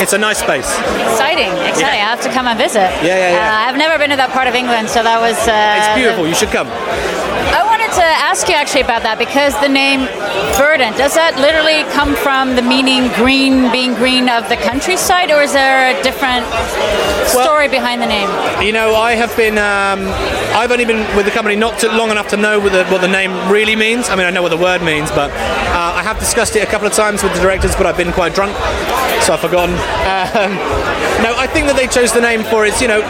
It's 0.00 0.14
a 0.14 0.18
nice 0.18 0.38
space. 0.38 0.70
Exciting, 1.10 1.50
exciting. 1.68 2.00
I 2.00 2.08
have 2.14 2.22
to 2.22 2.30
come 2.30 2.46
and 2.46 2.56
visit. 2.58 2.88
Yeah, 3.02 3.18
yeah, 3.18 3.30
yeah. 3.32 3.38
Uh, 3.42 3.68
I've 3.68 3.76
never 3.76 3.98
been 3.98 4.10
to 4.10 4.16
that 4.16 4.30
part 4.30 4.48
of 4.48 4.54
England, 4.54 4.88
so 4.88 5.02
that 5.02 5.20
was. 5.20 5.36
Uh, 5.46 5.78
It's 5.78 5.92
beautiful. 5.98 6.26
You 6.26 6.34
should 6.34 6.50
come. 6.50 6.66
I 6.70 7.60
wanted 7.66 7.81
to 7.81 7.81
ask 8.32 8.48
you 8.48 8.54
actually 8.54 8.80
about 8.80 9.02
that 9.04 9.18
because 9.20 9.52
the 9.60 9.68
name 9.68 10.08
Verdant, 10.56 10.96
does 10.96 11.12
that 11.20 11.36
literally 11.36 11.84
come 11.92 12.16
from 12.16 12.56
the 12.56 12.64
meaning 12.64 13.12
green, 13.12 13.68
being 13.68 13.92
green 13.92 14.24
of 14.32 14.48
the 14.48 14.56
countryside, 14.56 15.28
or 15.28 15.44
is 15.44 15.52
there 15.52 15.92
a 15.92 15.96
different 16.00 16.48
story 17.28 17.68
behind 17.68 18.00
the 18.00 18.08
name? 18.08 18.32
You 18.64 18.72
know, 18.72 18.96
I 18.96 19.20
have 19.20 19.36
been. 19.36 19.60
Um, 19.60 20.08
I've 20.56 20.72
only 20.72 20.88
been 20.88 21.04
with 21.12 21.28
the 21.28 21.30
company 21.36 21.56
not 21.56 21.76
long 21.92 22.08
enough 22.08 22.28
to 22.32 22.38
know 22.40 22.56
what 22.56 22.72
the, 22.72 22.88
what 22.88 23.04
the 23.04 23.12
name 23.12 23.36
really 23.52 23.76
means. 23.76 24.08
I 24.08 24.16
mean, 24.16 24.24
I 24.24 24.30
know 24.30 24.40
what 24.40 24.48
the 24.48 24.56
word 24.56 24.80
means, 24.80 25.12
but 25.12 25.28
uh, 25.76 26.00
I 26.00 26.02
have 26.02 26.16
discussed 26.16 26.56
it 26.56 26.64
a 26.64 26.70
couple 26.72 26.88
of 26.88 26.96
times 26.96 27.22
with 27.22 27.36
the 27.36 27.40
directors, 27.44 27.76
but 27.76 27.84
I've 27.84 28.00
been 28.00 28.16
quite 28.16 28.32
drunk, 28.32 28.56
so 29.28 29.36
I've 29.36 29.44
forgotten. 29.44 29.76
Um, 30.08 30.56
no, 31.20 31.36
I 31.36 31.44
think 31.52 31.68
that 31.68 31.76
they 31.76 31.86
chose 31.86 32.16
the 32.16 32.24
name 32.24 32.44
for 32.44 32.64
its, 32.64 32.80
you 32.80 32.88
know, 32.88 33.04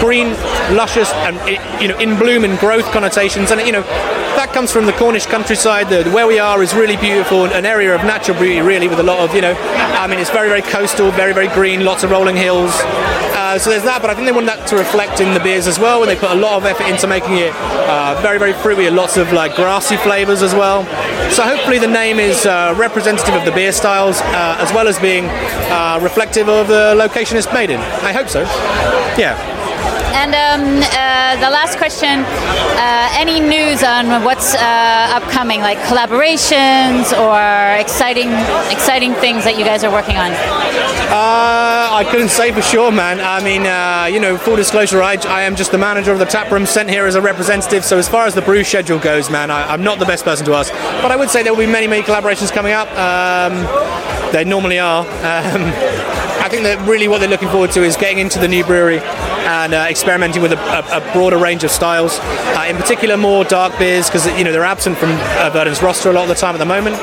green, 0.00 0.32
luscious, 0.72 1.12
and 1.28 1.36
you 1.76 1.88
know, 1.88 1.98
in 2.00 2.16
bloom 2.16 2.44
and 2.44 2.58
growth 2.58 2.88
connotations, 2.88 3.50
and 3.50 3.60
you 3.68 3.72
know. 3.72 3.84
That 4.36 4.52
comes 4.54 4.72
from 4.72 4.86
the 4.86 4.92
Cornish 4.92 5.26
countryside. 5.26 5.88
The, 5.88 6.10
where 6.10 6.26
we 6.26 6.38
are 6.38 6.62
is 6.62 6.74
really 6.74 6.96
beautiful, 6.96 7.44
an 7.44 7.66
area 7.66 7.94
of 7.94 8.02
natural 8.02 8.38
beauty, 8.38 8.60
really, 8.60 8.88
with 8.88 8.98
a 8.98 9.02
lot 9.02 9.18
of, 9.20 9.34
you 9.34 9.42
know, 9.42 9.54
I 9.54 10.06
mean, 10.06 10.18
it's 10.18 10.30
very, 10.30 10.48
very 10.48 10.62
coastal, 10.62 11.10
very, 11.10 11.32
very 11.32 11.48
green, 11.48 11.84
lots 11.84 12.04
of 12.04 12.10
rolling 12.10 12.36
hills. 12.36 12.72
Uh, 13.36 13.58
so 13.58 13.70
there's 13.70 13.82
that, 13.82 14.00
but 14.00 14.10
I 14.10 14.14
think 14.14 14.26
they 14.26 14.32
want 14.32 14.46
that 14.46 14.66
to 14.68 14.76
reflect 14.76 15.20
in 15.20 15.34
the 15.34 15.40
beers 15.40 15.66
as 15.66 15.78
well. 15.78 16.02
And 16.02 16.10
they 16.10 16.16
put 16.16 16.30
a 16.30 16.34
lot 16.34 16.56
of 16.56 16.64
effort 16.64 16.86
into 16.86 17.06
making 17.06 17.36
it 17.36 17.52
uh, 17.54 18.18
very, 18.22 18.38
very 18.38 18.52
fruity, 18.52 18.88
lots 18.90 19.16
of 19.16 19.32
like 19.32 19.56
grassy 19.56 19.96
flavors 19.96 20.42
as 20.42 20.54
well. 20.54 20.84
So 21.30 21.42
hopefully 21.42 21.78
the 21.78 21.88
name 21.88 22.18
is 22.18 22.46
uh, 22.46 22.74
representative 22.78 23.34
of 23.34 23.44
the 23.44 23.52
beer 23.52 23.72
styles, 23.72 24.20
uh, 24.20 24.56
as 24.60 24.72
well 24.72 24.88
as 24.88 24.98
being 24.98 25.26
uh, 25.26 25.98
reflective 26.02 26.48
of 26.48 26.68
the 26.68 26.94
location 26.96 27.36
it's 27.36 27.52
made 27.52 27.70
in. 27.70 27.80
I 27.80 28.12
hope 28.12 28.28
so. 28.28 28.42
Yeah. 29.18 29.49
And 30.20 30.34
um, 30.34 30.82
uh, 30.92 31.40
the 31.40 31.48
last 31.48 31.78
question: 31.78 32.20
uh, 32.20 33.08
Any 33.16 33.40
news 33.40 33.82
on 33.82 34.22
what's 34.22 34.54
uh, 34.54 35.16
upcoming, 35.16 35.60
like 35.60 35.78
collaborations 35.78 37.16
or 37.16 37.80
exciting, 37.80 38.28
exciting 38.70 39.14
things 39.14 39.44
that 39.44 39.56
you 39.58 39.64
guys 39.64 39.82
are 39.82 39.90
working 39.90 40.18
on? 40.18 40.32
Uh, 41.08 41.96
I 41.96 42.06
couldn't 42.10 42.28
say 42.28 42.52
for 42.52 42.60
sure, 42.60 42.92
man. 42.92 43.18
I 43.18 43.42
mean, 43.42 43.64
uh, 43.64 44.08
you 44.12 44.20
know, 44.20 44.36
full 44.36 44.56
disclosure, 44.56 45.00
I, 45.00 45.16
I 45.26 45.42
am 45.44 45.56
just 45.56 45.72
the 45.72 45.78
manager 45.78 46.12
of 46.12 46.18
the 46.18 46.26
tap 46.26 46.52
room, 46.52 46.66
sent 46.66 46.90
here 46.90 47.06
as 47.06 47.14
a 47.14 47.22
representative. 47.22 47.82
So 47.82 47.96
as 47.96 48.06
far 48.06 48.26
as 48.26 48.34
the 48.34 48.42
brew 48.42 48.62
schedule 48.62 48.98
goes, 48.98 49.30
man, 49.30 49.50
I, 49.50 49.72
I'm 49.72 49.82
not 49.82 49.98
the 49.98 50.04
best 50.04 50.26
person 50.26 50.44
to 50.44 50.52
ask. 50.52 50.70
But 51.00 51.12
I 51.12 51.16
would 51.16 51.30
say 51.30 51.42
there 51.42 51.54
will 51.54 51.64
be 51.64 51.72
many, 51.72 51.86
many 51.86 52.02
collaborations 52.02 52.52
coming 52.52 52.72
up. 52.72 52.88
Um, 52.92 53.54
they 54.34 54.44
normally 54.44 54.78
are. 54.78 55.06
Um, 55.30 56.29
think 56.50 56.64
that 56.64 56.86
really 56.86 57.06
what 57.08 57.18
they're 57.20 57.28
looking 57.28 57.48
forward 57.48 57.70
to 57.72 57.82
is 57.82 57.96
getting 57.96 58.18
into 58.18 58.38
the 58.38 58.48
new 58.48 58.64
brewery 58.64 58.98
and 58.98 59.72
uh, 59.72 59.86
experimenting 59.88 60.42
with 60.42 60.52
a, 60.52 60.58
a, 60.58 60.98
a 60.98 61.12
broader 61.12 61.38
range 61.38 61.64
of 61.64 61.70
styles. 61.70 62.18
Uh, 62.20 62.66
in 62.68 62.76
particular, 62.76 63.16
more 63.16 63.44
dark 63.44 63.78
beers 63.78 64.06
because 64.06 64.26
you 64.36 64.44
know 64.44 64.52
they're 64.52 64.64
absent 64.64 64.98
from 64.98 65.10
uh, 65.10 65.50
Verdant's 65.52 65.82
roster 65.82 66.10
a 66.10 66.12
lot 66.12 66.22
of 66.22 66.28
the 66.28 66.34
time 66.34 66.54
at 66.54 66.58
the 66.58 66.66
moment. 66.66 66.96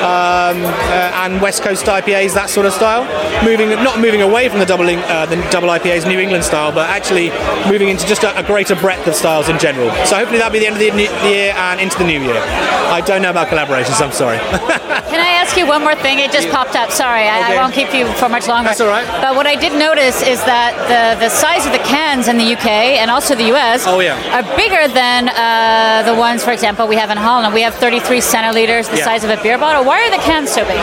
Um, 0.00 0.64
uh, 0.64 1.24
and 1.24 1.42
West 1.42 1.62
Coast 1.62 1.84
IPAs, 1.84 2.32
that 2.32 2.48
sort 2.48 2.64
of 2.64 2.72
style. 2.72 3.04
Moving, 3.44 3.68
not 3.84 4.00
moving 4.00 4.22
away 4.22 4.48
from 4.48 4.58
the 4.58 4.64
double, 4.64 4.88
uh, 4.88 5.26
the 5.26 5.36
double 5.50 5.68
IPAs, 5.68 6.08
New 6.08 6.18
England 6.18 6.42
style, 6.42 6.72
but 6.72 6.88
actually 6.88 7.28
moving 7.70 7.88
into 7.88 8.06
just 8.06 8.22
a, 8.22 8.32
a 8.38 8.42
greater 8.42 8.74
breadth 8.76 9.06
of 9.06 9.14
styles 9.14 9.50
in 9.50 9.58
general. 9.58 9.90
So 10.06 10.16
hopefully 10.16 10.38
that'll 10.38 10.52
be 10.52 10.60
the 10.60 10.66
end 10.68 10.76
of 10.76 10.80
the, 10.80 10.90
new, 10.92 11.08
the 11.08 11.28
year 11.28 11.52
and 11.52 11.80
into 11.80 11.98
the 11.98 12.04
new 12.04 12.20
year. 12.20 12.40
I 12.88 13.02
don't 13.04 13.20
know 13.20 13.28
about 13.30 13.48
collaborations. 13.48 14.00
I'm 14.00 14.12
sorry. 14.12 14.38
Can 15.12 15.20
I 15.20 15.36
ask 15.36 15.56
you 15.56 15.66
one 15.66 15.82
more 15.82 15.94
thing? 15.96 16.18
It 16.18 16.32
just 16.32 16.48
popped 16.48 16.76
up. 16.76 16.90
Sorry, 16.90 17.28
I, 17.28 17.40
Okay. 17.40 17.58
I 17.58 17.62
won't 17.62 17.74
keep 17.74 17.92
you 17.92 18.06
for 18.14 18.28
much 18.28 18.48
longer. 18.48 18.68
That's 18.68 18.80
all 18.80 18.88
right. 18.90 19.06
But 19.22 19.36
what 19.36 19.46
I 19.46 19.54
did 19.56 19.72
notice 19.78 20.20
is 20.22 20.42
that 20.44 20.74
the, 20.90 21.18
the 21.24 21.30
size 21.30 21.64
of 21.66 21.72
the 21.72 21.78
cans 21.86 22.28
in 22.28 22.36
the 22.38 22.52
UK 22.54 22.98
and 23.00 23.10
also 23.10 23.34
the 23.34 23.48
US 23.54 23.86
Oh, 23.86 24.00
yeah. 24.00 24.18
are 24.36 24.44
bigger 24.56 24.88
than 24.92 25.28
uh, 25.30 26.02
the 26.04 26.14
ones, 26.14 26.42
for 26.44 26.50
example, 26.52 26.86
we 26.86 26.96
have 26.96 27.10
in 27.10 27.16
Holland. 27.16 27.54
We 27.54 27.62
have 27.62 27.74
33 27.76 28.18
centiliters, 28.20 28.90
the 28.90 28.98
Yeah. 28.98 29.04
size 29.04 29.24
of 29.24 29.30
a 29.30 29.40
beer 29.42 29.56
bottle. 29.58 29.84
Why 29.84 30.02
are 30.06 30.10
the 30.10 30.22
cans 30.22 30.50
so 30.50 30.62
big? 30.64 30.76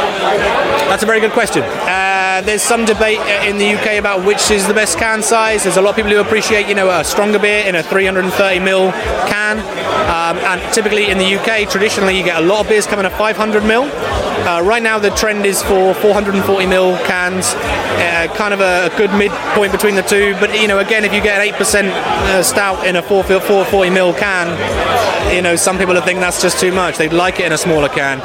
That's 0.89 1.04
a 1.04 1.06
very 1.06 1.20
good 1.20 1.32
question. 1.34 1.63
Uh, 1.63 2.41
there's 2.46 2.62
some 2.62 2.86
debate 2.86 3.20
in 3.46 3.58
the 3.58 3.76
UK 3.76 3.98
about 4.00 4.24
which 4.26 4.50
is 4.52 4.65
the 4.67 4.74
best 4.74 4.98
can 4.98 5.22
size. 5.22 5.63
There's 5.63 5.78
a 5.78 5.82
lot 5.82 5.91
of 5.91 5.96
people 5.98 6.12
who 6.12 6.20
appreciate, 6.22 6.67
you 6.67 6.76
know, 6.76 6.89
a 6.89 7.04
stronger 7.04 7.39
beer 7.39 7.65
in 7.65 7.76
a 7.76 7.84
330 7.84 8.60
ml 8.60 8.91
can. 9.28 9.60
Um, 10.08 10.38
and 10.46 10.62
typically 10.74 11.10
in 11.10 11.17
the 11.17 11.36
UK, 11.38 11.70
traditionally, 11.70 12.17
you 12.17 12.24
get 12.24 12.38
a 12.41 12.46
lot 12.46 12.62
of 12.62 12.70
beers 12.70 12.88
coming 12.88 13.06
at 13.06 13.12
500 13.17 13.63
ml. 13.63 13.89
Uh, 14.45 14.62
right 14.63 14.84
now, 14.84 15.00
the 15.00 15.10
trend 15.12 15.45
is 15.45 15.62
for 15.62 15.93
440 15.93 16.65
ml 16.65 17.04
cans, 17.06 17.54
uh, 17.56 18.34
kind 18.36 18.54
of 18.54 18.62
a, 18.62 18.95
good 18.97 19.12
midpoint 19.12 19.71
between 19.71 19.95
the 19.95 20.02
two. 20.02 20.36
But 20.39 20.60
you 20.60 20.67
know, 20.67 20.80
again, 20.80 21.04
if 21.06 21.13
you 21.13 21.21
get 21.21 21.41
an 21.41 21.54
8% 21.54 21.89
uh, 21.89 22.43
stout 22.43 22.86
in 22.86 22.95
a 22.95 23.02
440 23.02 23.89
ml 23.89 24.17
can, 24.17 25.36
you 25.36 25.41
know, 25.41 25.56
some 25.56 25.78
people 25.78 26.00
think 26.02 26.19
that's 26.19 26.41
just 26.41 26.60
too 26.60 26.71
much. 26.71 26.97
They'd 26.97 27.13
like 27.13 27.39
it 27.39 27.45
in 27.45 27.52
a 27.52 27.58
smaller 27.58 27.89
can. 27.89 28.19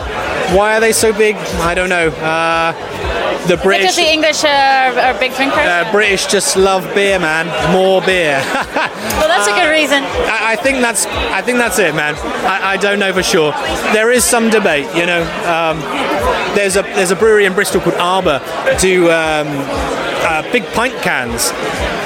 Why 0.57 0.77
are 0.77 0.81
they 0.81 0.93
so 0.93 1.13
big? 1.13 1.37
I 1.37 1.75
don't 1.75 1.89
know. 1.89 2.11
Uh, 3.33 3.47
the 3.47 3.57
Because 3.57 3.63
British. 3.65 3.97
the 3.97 4.11
English 4.13 4.45
are, 4.45 4.93
are 4.99 5.19
big 5.19 5.35
drinkers? 5.35 5.59
Uh, 5.59 5.89
British 5.93 6.27
just 6.27 6.57
love 6.57 6.83
beer, 6.95 7.19
man. 7.19 7.47
More 7.73 8.01
beer. 8.03 8.41
well, 8.55 9.29
that's 9.29 9.49
a 9.49 9.55
good 9.55 9.71
reason. 9.71 10.03
I, 10.05 10.53
I 10.53 10.57
think 10.57 10.81
that's. 10.81 11.07
I 11.07 11.43
think 11.43 11.59
that's 11.59 11.79
it, 11.79 11.95
man. 11.95 12.15
I, 12.47 12.73
I 12.73 12.77
don't 12.77 12.99
know 12.99 13.13
for 13.13 13.23
sure. 13.23 13.53
There 13.93 14.11
is 14.11 14.25
some 14.25 14.51
debate, 14.51 14.87
you 14.95 15.07
know. 15.07 15.23
Um, 15.47 15.81
there's 16.55 16.77
a 16.77 16.83
there's 16.83 17.11
a 17.11 17.17
brewery 17.17 17.47
in 17.47 17.55
Bristol 17.55 17.81
called 17.81 17.97
Arbor 17.97 18.41
do 18.81 19.11
um, 19.11 19.47
uh, 20.23 20.43
big 20.53 20.65
pint 20.73 20.95
cans. 21.03 21.51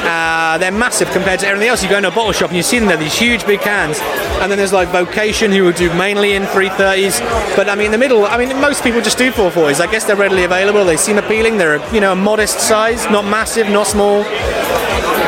Uh, 0.07 0.57
they're 0.59 0.71
massive 0.71 1.11
compared 1.11 1.41
to 1.41 1.47
everything 1.49 1.69
else. 1.69 1.83
You 1.83 1.89
go 1.89 1.97
into 1.97 2.09
a 2.09 2.13
bottle 2.15 2.33
shop 2.33 2.51
and 2.51 2.57
you 2.57 2.63
see 2.63 2.79
them. 2.79 2.89
They're 2.89 2.97
these 2.97 3.19
huge 3.19 3.47
big 3.47 3.61
cans. 3.61 3.99
And 4.41 4.51
then 4.51 4.59
there's 4.59 4.73
like 4.73 4.89
Vocation 4.89 5.51
who 5.51 5.65
would 5.65 5.77
do 5.77 5.93
mainly 5.95 6.35
in 6.35 6.45
330s. 6.45 7.21
But 7.57 7.69
I 7.69 7.75
mean, 7.75 7.87
in 7.87 7.93
the 7.93 7.99
middle, 7.99 8.25
I 8.25 8.39
mean, 8.39 8.49
most 8.61 8.83
people 8.85 9.01
just 9.01 9.19
do 9.19 9.31
440s. 9.31 9.81
I 9.81 9.91
guess 9.91 10.05
they're 10.05 10.17
readily 10.17 10.45
available. 10.45 10.85
They 10.85 10.97
seem 10.97 11.19
appealing. 11.19 11.59
They're 11.59 11.85
you 11.93 12.01
know 12.01 12.13
a 12.13 12.17
modest 12.17 12.61
size, 12.61 13.05
not 13.11 13.25
massive, 13.25 13.69
not 13.69 13.87
small. 13.87 14.25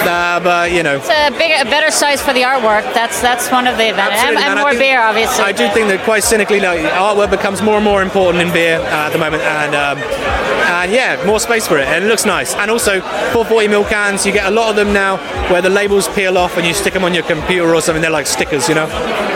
Uh, 0.07 0.41
but 0.41 0.73
you 0.73 0.83
know, 0.83 0.97
It's 0.97 1.09
a 1.09 1.31
bigger, 1.37 1.57
a 1.61 1.65
better 1.65 1.91
size 1.91 2.21
for 2.23 2.33
the 2.33 2.43
artwork. 2.43 2.83
That's 2.95 3.21
that's 3.21 3.51
one 3.51 3.67
of 3.67 3.77
the 3.77 3.91
advantages. 3.91 4.25
And, 4.25 4.39
and. 4.39 4.59
I 4.59 4.63
more 4.63 4.79
beer, 4.79 5.01
obviously. 5.01 5.45
I 5.45 5.53
do 5.53 5.69
think 5.71 5.89
that 5.89 6.05
quite 6.05 6.25
cynically, 6.25 6.61
no, 6.61 6.77
artwork 6.77 7.31
becomes 7.31 7.63
more 7.63 7.77
and 7.77 7.85
more 7.85 8.03
important 8.03 8.43
in 8.43 8.53
beer 8.53 8.79
uh, 8.79 9.07
at 9.07 9.11
the 9.11 9.19
moment, 9.19 9.43
and 9.43 9.75
um, 9.75 9.99
and 9.99 10.93
yeah, 10.93 11.23
more 11.27 11.41
space 11.41 11.67
for 11.67 11.79
it, 11.79 11.87
and 11.87 12.05
it 12.05 12.09
looks 12.09 12.25
nice. 12.25 12.55
And 12.55 12.71
also, 12.71 13.01
440 13.01 13.69
ml 13.69 13.89
cans, 13.89 14.27
you 14.27 14.33
get 14.33 14.47
a 14.47 14.55
lot 14.55 14.71
of 14.71 14.77
them 14.77 14.93
now 14.93 15.17
where 15.51 15.63
the 15.63 15.71
labels 15.71 16.09
peel 16.09 16.39
off 16.39 16.57
and 16.57 16.67
you 16.67 16.75
stick 16.75 16.93
them 16.93 17.05
on 17.05 17.15
your 17.15 17.25
computer 17.25 17.75
or 17.75 17.81
something. 17.81 18.03
They're 18.03 18.11
like 18.11 18.27
stickers, 18.27 18.69
you 18.69 18.75
know. 18.75 19.28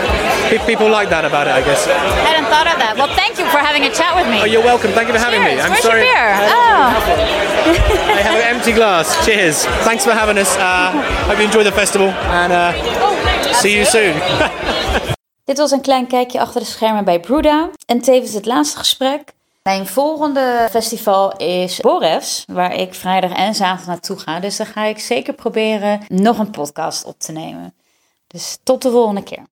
Pe- 0.53 0.65
People 0.65 0.89
like 0.99 1.09
that 1.09 1.25
about 1.25 1.47
it, 1.47 1.53
I 1.53 1.61
guess. 1.65 1.87
I 1.87 1.93
hadn't 2.29 2.45
thought 2.53 2.67
of 2.73 2.77
that. 2.83 2.93
Well, 2.95 3.09
thank 3.15 3.39
you 3.39 3.45
for 3.53 3.57
having 3.57 3.83
a 3.85 3.89
chat 3.99 4.13
with 4.15 4.27
me. 4.29 4.37
Oh, 4.41 4.45
you're 4.45 4.61
welcome. 4.63 4.91
Thank 4.91 5.07
you 5.07 5.13
for 5.17 5.19
having 5.27 5.41
me. 5.41 5.53
Cheers. 5.57 5.63
I'm 5.65 5.71
Where's 5.71 5.83
sorry. 5.83 6.01
your 6.05 6.13
beer? 6.13 6.29
Oh. 6.53 6.85
I 8.17 8.21
have 8.27 8.35
an 8.39 8.55
empty 8.55 8.71
glass. 8.73 9.25
Cheers. 9.25 9.65
Thanks 9.87 10.03
for 10.03 10.11
having 10.13 10.37
us. 10.37 10.55
Uh, 10.57 10.91
hope 11.27 11.37
you 11.39 11.45
enjoy 11.45 11.63
the 11.63 11.71
festival, 11.71 12.09
and 12.09 12.51
uh, 12.53 12.71
see 13.53 13.73
you 13.75 13.85
soon. 13.85 14.13
Dit 15.49 15.57
was 15.57 15.71
een 15.71 15.81
klein 15.81 16.07
kijkje 16.07 16.39
achter 16.39 16.59
de 16.61 16.67
schermen 16.67 17.03
bij 17.03 17.19
Bruda 17.19 17.69
en 17.85 18.01
tevens 18.01 18.33
het 18.33 18.45
laatste 18.45 18.77
gesprek. 18.77 19.33
Mijn 19.63 19.87
volgende 19.87 20.67
festival 20.71 21.37
is 21.37 21.79
Borefs, 21.79 22.43
waar 22.47 22.73
ik 22.75 22.93
vrijdag 22.93 23.31
en 23.31 23.55
zaterdag 23.55 23.85
naartoe 23.87 24.19
ga. 24.19 24.39
Dus 24.39 24.57
dan 24.57 24.65
ga 24.65 24.83
ik 24.83 24.99
zeker 24.99 25.33
proberen 25.33 26.01
nog 26.07 26.37
een 26.37 26.51
podcast 26.51 27.05
op 27.05 27.19
te 27.19 27.31
nemen. 27.31 27.73
Dus 28.27 28.57
tot 28.63 28.81
de 28.81 28.91
volgende 28.91 29.23
keer. 29.23 29.43